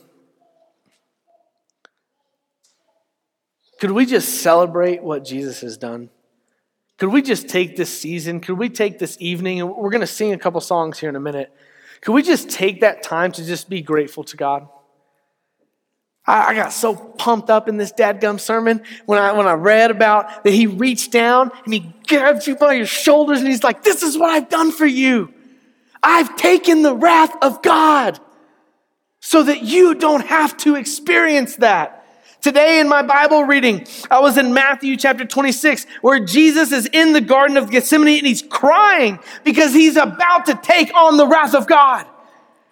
could 3.80 3.92
we 3.92 4.06
just 4.06 4.42
celebrate 4.42 5.04
what 5.04 5.24
Jesus 5.24 5.62
has 5.62 5.78
done? 5.78 6.10
Could 6.98 7.10
we 7.10 7.22
just 7.22 7.48
take 7.48 7.76
this 7.76 7.96
season? 7.96 8.40
Could 8.40 8.58
we 8.58 8.70
take 8.70 8.98
this 8.98 9.18
evening? 9.20 9.62
And 9.62 9.76
we're 9.76 9.92
going 9.92 10.02
to 10.02 10.08
sing 10.08 10.34
a 10.34 10.38
couple 10.38 10.60
songs 10.62 11.00
here 11.00 11.10
in 11.10 11.16
a 11.16 11.20
minute. 11.20 11.54
Could 12.02 12.14
we 12.14 12.24
just 12.24 12.50
take 12.50 12.82
that 12.82 13.04
time 13.04 13.32
to 13.34 13.46
just 13.46 13.70
be 13.70 13.82
grateful 13.82 14.24
to 14.26 14.38
God? 14.38 14.68
I, 16.30 16.56
got 16.56 16.74
so 16.74 16.94
pumped 16.94 17.50
up 17.50 17.70
in 17.70 17.78
this 17.78 17.94
dadgum 17.94 18.38
sermon 18.38 18.84
when 19.06 19.18
I, 19.18 19.32
when 19.32 19.48
I 19.48 19.54
read 19.54 19.92
about 19.92 20.44
that 20.44 20.52
he 20.52 20.68
reached 20.68 21.14
down 21.14 21.52
and 21.64 21.74
he 21.74 21.94
grabs 22.06 22.46
you 22.46 22.58
by 22.58 22.74
your 22.74 22.86
shoulders 22.86 23.40
and 23.40 23.48
he's 23.48 23.64
like, 23.64 23.84
This 23.84 24.04
is 24.04 24.18
what 24.18 24.30
I've 24.30 24.50
done 24.50 24.74
for 24.74 24.86
you. 24.86 25.34
I've 26.04 26.36
taken 26.36 26.82
the 26.82 26.94
wrath 26.94 27.34
of 27.42 27.62
God 27.62 28.20
so 29.22 29.44
that 29.44 29.64
you 29.64 29.96
don't 29.96 30.26
have 30.26 30.58
to 30.58 30.76
experience 30.76 31.56
that. 31.58 31.97
Today 32.48 32.80
in 32.80 32.88
my 32.88 33.02
Bible 33.02 33.44
reading, 33.44 33.86
I 34.10 34.22
was 34.22 34.38
in 34.38 34.54
Matthew 34.54 34.96
chapter 34.96 35.26
26, 35.26 35.86
where 36.00 36.22
Jesus 36.22 36.72
is 36.72 36.86
in 36.94 37.12
the 37.12 37.20
Garden 37.20 37.58
of 37.58 37.70
Gethsemane 37.70 38.20
and 38.20 38.26
he's 38.26 38.42
crying 38.42 39.20
because 39.44 39.74
he's 39.74 39.98
about 39.98 40.46
to 40.46 40.58
take 40.64 40.96
on 40.96 41.18
the 41.18 41.28
wrath 41.28 41.54
of 41.54 41.68
God. 41.68 42.08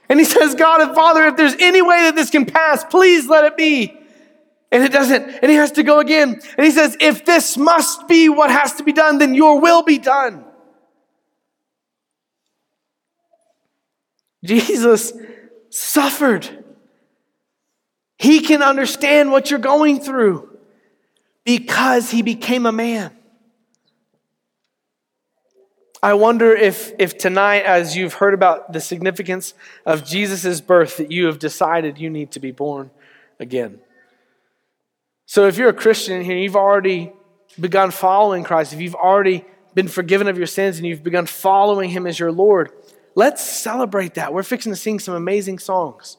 And 0.07 0.17
he 0.17 0.25
says, 0.35 0.55
God 0.55 0.79
and 0.79 0.95
Father, 0.95 1.27
if 1.27 1.35
there's 1.35 1.57
any 1.59 1.81
way 1.81 2.03
that 2.03 2.15
this 2.15 2.29
can 2.29 2.45
pass, 2.45 2.85
please 2.85 3.27
let 3.27 3.43
it 3.43 3.57
be. 3.57 3.99
And 4.71 4.81
it 4.81 4.93
doesn't. 4.93 5.29
And 5.41 5.51
he 5.51 5.57
has 5.57 5.73
to 5.73 5.83
go 5.83 5.99
again. 5.99 6.39
And 6.57 6.65
he 6.65 6.71
says, 6.71 6.95
if 7.01 7.25
this 7.25 7.57
must 7.57 8.07
be 8.07 8.29
what 8.29 8.49
has 8.49 8.75
to 8.75 8.83
be 8.85 8.93
done, 8.93 9.17
then 9.17 9.35
your 9.35 9.59
will 9.59 9.83
be 9.83 9.97
done. 9.97 10.45
Jesus 14.41 15.11
suffered. 15.69 16.64
He 18.17 18.39
can 18.39 18.61
understand 18.61 19.31
what 19.31 19.49
you're 19.49 19.59
going 19.59 19.99
through 19.99 20.57
because 21.43 22.11
he 22.11 22.21
became 22.21 22.65
a 22.65 22.71
man. 22.71 23.11
I 26.01 26.13
wonder 26.13 26.53
if, 26.53 26.93
if 26.99 27.17
tonight, 27.17 27.63
as 27.63 27.95
you've 27.95 28.13
heard 28.13 28.33
about 28.35 28.71
the 28.73 28.79
significance 28.79 29.53
of 29.85 30.05
Jesus' 30.05 30.61
birth, 30.61 30.97
that 30.97 31.11
you 31.11 31.25
have 31.25 31.39
decided 31.39 31.97
you 31.97 32.09
need 32.09 32.31
to 32.33 32.39
be 32.39 32.51
born 32.51 32.91
again. 33.39 33.79
So 35.25 35.47
if 35.47 35.57
you're 35.57 35.69
a 35.69 35.73
Christian 35.73 36.21
here, 36.23 36.37
you've 36.37 36.55
already 36.55 37.11
begun 37.59 37.89
following 37.91 38.43
Christ, 38.43 38.73
if 38.73 38.81
you've 38.81 38.95
already 38.95 39.45
been 39.73 39.87
forgiven 39.87 40.27
of 40.27 40.37
your 40.37 40.47
sins 40.47 40.77
and 40.77 40.85
you've 40.85 41.03
begun 41.03 41.25
following 41.25 41.89
him 41.89 42.05
as 42.05 42.19
your 42.19 42.31
Lord, 42.31 42.71
let's 43.15 43.43
celebrate 43.43 44.13
that. 44.13 44.33
We're 44.33 44.43
fixing 44.43 44.71
to 44.71 44.77
sing 44.77 44.99
some 44.99 45.15
amazing 45.15 45.59
songs. 45.59 46.17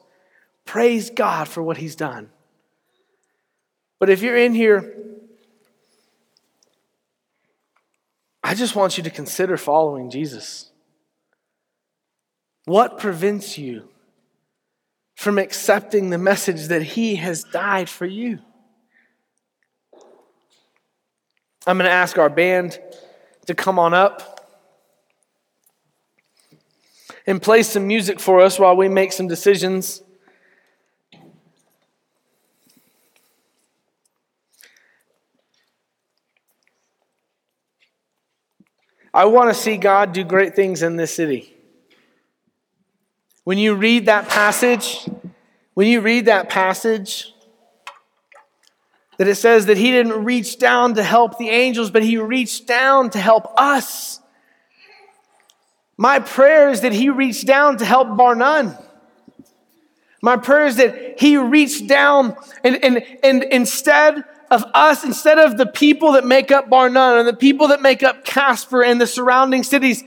Praise 0.67 1.09
God 1.09 1.47
for 1.47 1.63
what 1.63 1.77
he's 1.77 1.95
done. 1.95 2.29
But 3.99 4.11
if 4.11 4.21
you're 4.21 4.37
in 4.37 4.53
here 4.53 4.93
I 8.47 8.53
just 8.53 8.77
want 8.77 8.97
you 8.97 9.03
to 9.03 9.09
consider 9.09 9.57
following 9.57 10.09
Jesus. 10.09 10.71
What 12.63 12.97
prevents 12.97 13.57
you 13.57 13.89
from 15.15 15.37
accepting 15.37 16.11
the 16.11 16.17
message 16.17 16.67
that 16.67 16.81
He 16.81 17.17
has 17.17 17.43
died 17.43 17.89
for 17.89 18.05
you? 18.05 18.39
I'm 21.65 21.77
going 21.77 21.89
to 21.89 21.91
ask 21.91 22.17
our 22.17 22.29
band 22.29 22.79
to 23.47 23.53
come 23.53 23.77
on 23.77 23.93
up 23.93 24.49
and 27.25 27.41
play 27.41 27.63
some 27.63 27.85
music 27.85 28.17
for 28.21 28.39
us 28.39 28.57
while 28.57 28.77
we 28.77 28.87
make 28.87 29.11
some 29.11 29.27
decisions. 29.27 30.01
I 39.17 39.25
want 39.25 39.49
to 39.49 39.59
see 39.59 39.77
God 39.77 40.13
do 40.13 40.23
great 40.23 40.55
things 40.55 40.83
in 40.83 40.95
this 40.95 41.11
city. 41.11 41.51
When 43.45 43.57
you 43.57 43.73
read 43.73 44.05
that 44.05 44.29
passage, 44.29 45.09
when 45.73 45.87
you 45.87 46.01
read 46.01 46.25
that 46.25 46.49
passage, 46.49 47.33
that 49.17 49.27
it 49.27 49.33
says 49.33 49.65
that 49.65 49.77
he 49.77 49.89
didn't 49.89 50.23
reach 50.23 50.59
down 50.59 50.93
to 50.93 51.03
help 51.03 51.39
the 51.39 51.49
angels, 51.49 51.89
but 51.89 52.03
he 52.03 52.17
reached 52.17 52.67
down 52.67 53.09
to 53.09 53.17
help 53.17 53.51
us. 53.57 54.21
My 55.97 56.19
prayer 56.19 56.69
is 56.69 56.81
that 56.81 56.93
he 56.93 57.09
reached 57.09 57.47
down 57.47 57.77
to 57.77 57.85
help 57.85 58.15
Bar. 58.15 58.35
My 60.21 60.37
prayer 60.37 60.67
is 60.67 60.75
that 60.77 61.19
He 61.19 61.37
reached 61.37 61.87
down 61.87 62.35
and, 62.63 62.83
and, 62.83 63.03
and 63.23 63.43
instead 63.43 64.23
of 64.49 64.63
us, 64.73 65.03
instead 65.03 65.37
of 65.37 65.57
the 65.57 65.65
people 65.65 66.13
that 66.13 66.25
make 66.25 66.51
up 66.51 66.69
Bar 66.69 66.89
Nunn 66.89 67.19
and 67.19 67.27
the 67.27 67.35
people 67.35 67.69
that 67.69 67.81
make 67.81 68.03
up 68.03 68.23
Casper 68.23 68.83
and 68.83 68.99
the 68.99 69.07
surrounding 69.07 69.63
cities, 69.63 70.03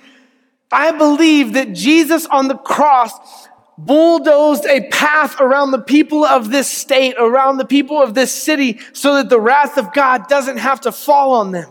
I 0.72 0.92
believe 0.92 1.54
that 1.54 1.72
Jesus 1.72 2.26
on 2.26 2.48
the 2.48 2.56
cross 2.56 3.48
bulldozed 3.76 4.66
a 4.66 4.88
path 4.88 5.40
around 5.40 5.70
the 5.70 5.80
people 5.80 6.24
of 6.24 6.50
this 6.50 6.70
state, 6.70 7.14
around 7.18 7.56
the 7.56 7.64
people 7.64 8.00
of 8.00 8.14
this 8.14 8.30
city, 8.30 8.78
so 8.92 9.14
that 9.16 9.28
the 9.28 9.40
wrath 9.40 9.78
of 9.78 9.92
God 9.92 10.28
doesn't 10.28 10.58
have 10.58 10.82
to 10.82 10.92
fall 10.92 11.34
on 11.34 11.52
them. 11.52 11.70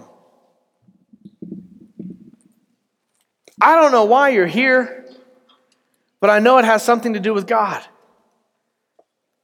I 3.62 3.76
don't 3.76 3.92
know 3.92 4.06
why 4.06 4.30
you're 4.30 4.48
here, 4.48 5.06
but 6.20 6.30
I 6.30 6.40
know 6.40 6.58
it 6.58 6.66
has 6.66 6.84
something 6.84 7.14
to 7.14 7.20
do 7.20 7.34
with 7.34 7.46
God. 7.46 7.84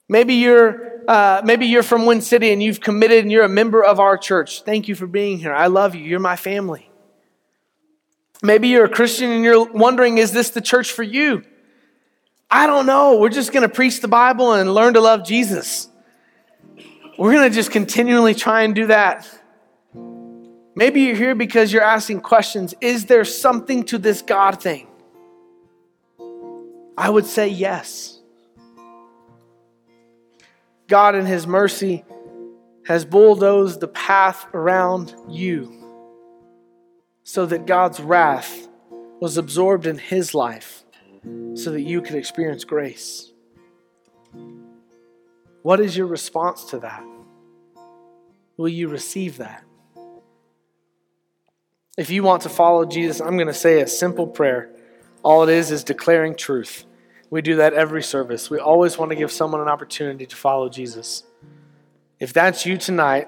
Maybe 0.08 0.36
you're, 0.36 1.02
uh, 1.08 1.42
maybe 1.44 1.66
you're 1.66 1.84
from 1.84 2.06
Wind 2.06 2.24
City 2.24 2.52
and 2.52 2.62
you've 2.62 2.80
committed 2.80 3.20
and 3.24 3.32
you're 3.32 3.44
a 3.44 3.50
member 3.50 3.84
of 3.84 4.00
our 4.00 4.18
church. 4.18 4.62
Thank 4.62 4.88
you 4.88 4.96
for 4.96 5.08
being 5.08 5.40
here. 5.40 5.54
I 5.54 5.68
love 5.68 5.96
you. 5.96 6.04
You're 6.04 6.20
my 6.20 6.36
family. 6.36 6.90
Maybe 8.44 8.68
you're 8.68 8.86
a 8.86 8.90
Christian 8.90 9.32
and 9.32 9.44
you're 9.44 9.66
wondering, 9.66 10.18
is 10.18 10.32
this 10.32 10.52
the 10.52 10.62
church 10.62 10.92
for 10.92 11.04
you? 11.04 11.44
I 12.52 12.68
don't 12.68 12.86
know. 12.86 13.18
We're 13.18 13.30
just 13.30 13.52
going 13.52 13.68
to 13.68 13.74
preach 13.74 14.02
the 14.02 14.08
Bible 14.08 14.54
and 14.54 14.74
learn 14.74 14.94
to 14.94 15.02
love 15.02 15.26
Jesus. 15.26 15.90
We're 17.18 17.34
going 17.34 17.50
to 17.50 17.56
just 17.56 17.72
continually 17.72 18.36
try 18.36 18.64
and 18.64 18.76
do 18.76 18.88
that. 18.88 19.28
Maybe 20.76 21.02
you're 21.02 21.16
here 21.16 21.34
because 21.34 21.72
you're 21.72 21.82
asking 21.82 22.22
questions. 22.22 22.74
Is 22.82 23.06
there 23.06 23.24
something 23.24 23.86
to 23.86 23.98
this 23.98 24.22
God 24.22 24.62
thing? 24.62 24.88
I 26.98 27.10
would 27.10 27.26
say 27.26 27.48
yes. 27.48 28.15
God, 30.88 31.16
in 31.16 31.26
His 31.26 31.48
mercy, 31.48 32.04
has 32.86 33.06
bulldozed 33.06 33.80
the 33.80 33.88
path 33.88 34.48
around 34.54 35.16
you 35.28 35.72
so 37.24 37.46
that 37.46 37.66
God's 37.66 38.00
wrath 38.00 38.68
was 39.20 39.38
absorbed 39.38 39.88
in 39.88 39.98
His 39.98 40.36
life 40.36 40.84
so 41.56 41.72
that 41.72 41.82
you 41.82 42.02
could 42.02 42.16
experience 42.16 42.64
grace. 42.64 43.32
What 45.64 45.80
is 45.80 45.98
your 45.98 46.06
response 46.06 46.66
to 46.66 46.80
that? 46.80 47.04
Will 48.58 48.70
you 48.70 48.88
receive 48.88 49.38
that? 49.38 49.64
If 51.98 52.10
you 52.10 52.24
want 52.24 52.44
to 52.44 52.50
follow 52.50 52.86
Jesus, 52.86 53.22
I'm 53.22 53.38
going 53.38 53.48
to 53.48 53.54
say 53.54 53.82
a 53.82 53.88
simple 53.88 54.28
prayer. 54.28 54.70
All 55.24 55.44
it 55.44 55.50
is 55.50 55.72
is 55.72 55.84
declaring 55.84 56.36
truth. 56.36 56.86
We 57.36 57.42
do 57.42 57.58
that 57.58 57.74
every 57.74 58.02
service. 58.02 58.50
We 58.50 58.60
always 58.60 58.98
want 58.98 59.10
to 59.10 59.16
give 59.18 59.30
someone 59.30 59.60
an 59.60 59.68
opportunity 59.68 60.26
to 60.26 60.36
follow 60.38 60.70
Jesus. 60.70 61.24
If 62.18 62.32
that's 62.32 62.66
you 62.66 62.78
tonight, 62.78 63.28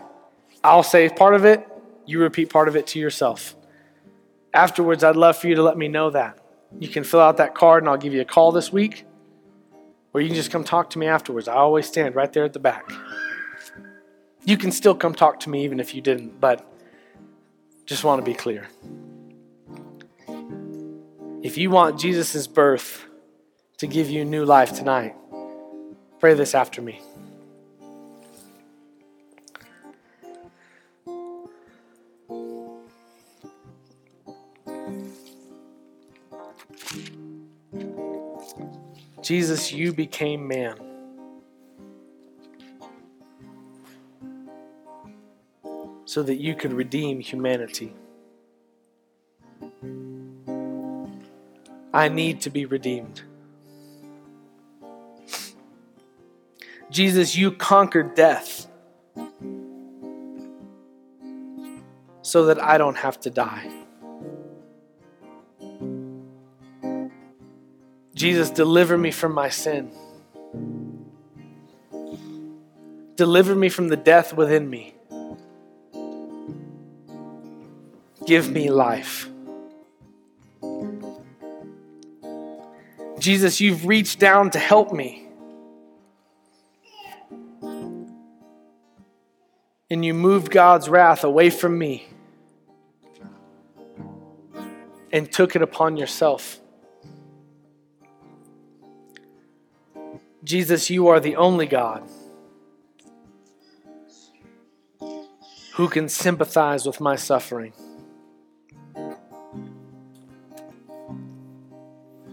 I'll 0.64 0.82
say 0.82 1.10
part 1.10 1.34
of 1.34 1.43
it, 1.43 1.68
you 2.05 2.22
repeat 2.22 2.49
part 2.49 2.70
of 2.70 2.78
it 2.78 2.88
to 2.88 2.99
yourself. 2.99 3.53
Afterwards, 4.53 5.03
I'd 5.03 5.18
love 5.18 5.36
for 5.38 5.49
you 5.49 5.55
to 5.55 5.62
let 5.62 5.78
me 5.78 5.89
know 5.89 6.10
that. 6.12 6.39
You 6.80 6.88
can 6.88 7.03
fill 7.03 7.20
out 7.20 7.36
that 7.36 7.53
card 7.53 7.84
and 7.84 7.89
I'll 7.89 7.97
give 7.97 8.14
you 8.14 8.22
a 8.22 8.26
call 8.26 8.53
this 8.53 8.72
week, 8.72 9.03
or 10.14 10.22
you 10.22 10.28
can 10.28 10.38
just 10.38 10.51
come 10.51 10.64
talk 10.64 10.89
to 10.91 10.99
me 10.99 11.08
afterwards. 11.08 11.49
I 11.49 11.55
always 11.55 11.86
stand 11.86 12.16
right 12.16 12.32
there 12.32 12.45
at 12.45 12.53
the 12.53 12.60
back. 12.60 12.89
You 14.45 14.55
can 14.55 14.72
still 14.72 14.95
come 14.95 15.16
talk 15.16 15.41
to 15.41 15.49
me 15.49 15.66
even 15.66 15.82
if 15.82 15.93
you 15.93 16.01
didn't, 16.01 16.39
but 16.39 16.66
just 17.86 18.05
want 18.05 18.24
to 18.24 18.26
be 18.26 18.34
clear. 18.34 18.70
If 21.43 21.58
you 21.58 21.70
want 21.70 21.99
Jesus' 21.99 22.47
birth 22.47 23.07
to 23.78 23.86
give 23.86 24.10
you 24.10 24.26
new 24.26 24.44
life 24.44 24.74
tonight, 24.74 25.16
pray 26.20 26.34
this 26.34 26.56
after 26.56 26.82
me. 26.82 27.00
Jesus, 39.22 39.74
you 39.74 39.94
became 39.94 40.48
man. 40.48 40.78
So 46.06 46.24
that 46.24 46.38
you 46.38 46.56
could 46.56 46.72
redeem 46.72 47.20
humanity. 47.20 47.94
I 51.94 52.08
need 52.08 52.42
to 52.42 52.50
be 52.50 52.66
redeemed. 52.66 53.27
Jesus, 56.90 57.36
you 57.36 57.52
conquered 57.52 58.16
death 58.16 58.68
so 62.22 62.46
that 62.46 62.62
I 62.62 62.78
don't 62.78 62.98
have 62.98 63.20
to 63.22 63.30
die. 63.30 63.72
Jesus, 68.14 68.50
deliver 68.50 68.98
me 68.98 69.12
from 69.12 69.34
my 69.34 69.50
sin. 69.50 69.92
Deliver 73.16 73.56
me 73.56 73.70
from 73.70 73.90
the 73.90 73.98
death 73.98 74.34
within 74.34 74.70
me. 74.70 74.96
Give 78.26 78.50
me 78.52 78.70
life. 78.70 79.30
Jesus, 83.20 83.62
you've 83.62 83.86
reached 83.86 84.20
down 84.20 84.52
to 84.52 84.60
help 84.60 84.92
me. 84.92 85.27
You 90.08 90.14
moved 90.14 90.49
God's 90.49 90.89
wrath 90.89 91.24
away 91.24 91.49
from 91.49 91.78
me 91.78 92.08
and 95.12 95.32
took 95.32 95.55
it 95.55 95.62
upon 95.62 95.97
yourself. 95.97 96.60
Jesus, 100.43 100.89
you 100.89 101.10
are 101.10 101.20
the 101.20 101.36
only 101.36 101.66
God 101.66 102.10
who 105.74 105.89
can 105.89 106.08
sympathize 106.10 106.86
with 106.86 107.01
my 107.01 107.16
suffering. 107.16 107.74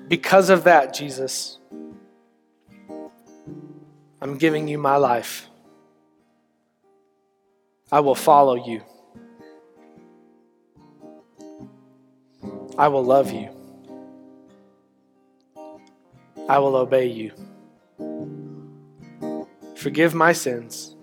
Because 0.06 0.48
of 0.48 0.64
that, 0.64 0.94
Jesus, 0.94 1.58
I'm 4.20 4.38
giving 4.38 4.68
you 4.68 4.78
my 4.78 4.96
life. 4.96 5.48
I 7.94 8.00
will 8.00 8.16
follow 8.16 8.56
you. 8.56 8.82
I 12.76 12.88
will 12.88 13.04
love 13.04 13.30
you. 13.30 13.50
I 16.48 16.58
will 16.58 16.74
obey 16.74 17.06
you. 17.06 17.30
Forgive 19.76 20.12
my 20.12 20.32
sins. 20.32 20.96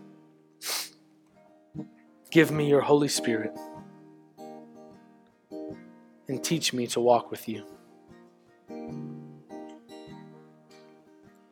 Give 2.30 2.52
me 2.52 2.68
your 2.68 2.82
Holy 2.82 3.08
Spirit. 3.08 3.58
And 6.28 6.44
teach 6.44 6.74
me 6.74 6.88
to 6.88 7.00
walk 7.00 7.32
with 7.32 7.48
you. 7.48 7.64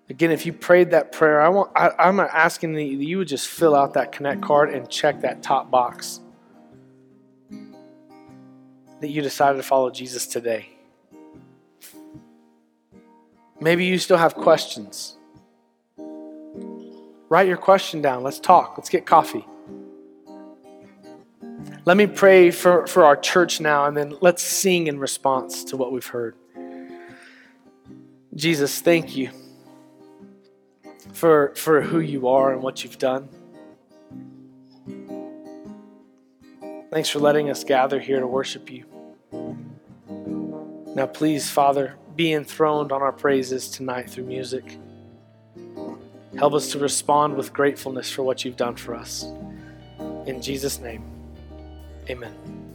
Again, 0.10 0.32
if 0.32 0.45
you 0.47 0.53
prayed 0.53 0.91
that 0.91 1.12
prayer, 1.12 1.39
I 1.39 1.49
want, 1.49 1.72
I, 1.76 1.91
I'm 1.99 2.20
asking 2.20 2.74
that 2.74 2.84
you 2.84 3.20
would 3.20 3.28
just 3.28 3.47
fill 3.47 3.76
out 3.76 3.93
that 3.93 4.12
connect 4.12 4.41
card 4.41 4.74
and 4.74 4.89
check 4.89 5.22
that 5.22 5.43
top 5.43 5.70
box 5.70 6.20
that 9.01 9.10
you 9.10 9.22
decided 9.22 9.57
to 9.57 9.64
follow 9.64 9.91
Jesus 9.91 10.26
today. 10.26 10.70
Maybe 13.62 13.86
you 13.86 13.99
still 13.99 14.18
have 14.18 14.34
questions. 14.34 15.16
Write 17.30 17.47
your 17.47 17.57
question 17.57 18.01
down. 18.01 18.24
Let's 18.24 18.39
talk. 18.39 18.78
Let's 18.78 18.89
get 18.89 19.05
coffee. 19.05 19.45
Let 21.86 21.97
me 21.97 22.07
pray 22.07 22.49
for, 22.49 22.88
for 22.88 23.05
our 23.05 23.16
church 23.16 23.62
now, 23.62 23.86
and 23.86 23.95
then 23.95 24.16
let's 24.22 24.41
sing 24.41 24.88
in 24.88 24.97
response 24.97 25.64
to 25.66 25.78
what 25.78 25.91
we've 25.91 26.05
heard. 26.05 26.36
Jesus, 28.34 28.82
thank 28.82 29.16
you 29.16 29.30
for, 31.14 31.53
for 31.55 31.82
who 31.82 31.99
you 31.99 32.28
are 32.28 32.53
and 32.53 32.62
what 32.62 32.84
you've 32.84 32.99
done. 32.99 33.30
Thanks 36.91 37.10
for 37.10 37.20
letting 37.20 37.49
us 37.49 37.64
gather 37.64 37.99
here 37.99 38.20
to 38.20 38.28
worship 38.28 38.72
you. 38.72 38.86
Now, 40.95 41.05
please, 41.05 41.49
Father, 41.49 41.95
be 42.16 42.34
enthroned 42.34 42.91
on 42.91 43.01
our 43.01 43.12
praises 43.12 43.70
tonight 43.70 44.10
through 44.10 44.26
music. 44.26 44.78
Help 46.38 46.53
us 46.53 46.72
to 46.72 46.80
respond 46.80 47.36
with 47.36 47.53
gratefulness 47.53 48.12
for 48.12 48.24
what 48.24 48.43
you've 48.43 48.57
done 48.57 48.76
for 48.76 48.95
us. 48.95 49.26
In 50.26 50.41
Jesus' 50.41 50.80
name, 50.80 51.03
amen. 52.10 52.68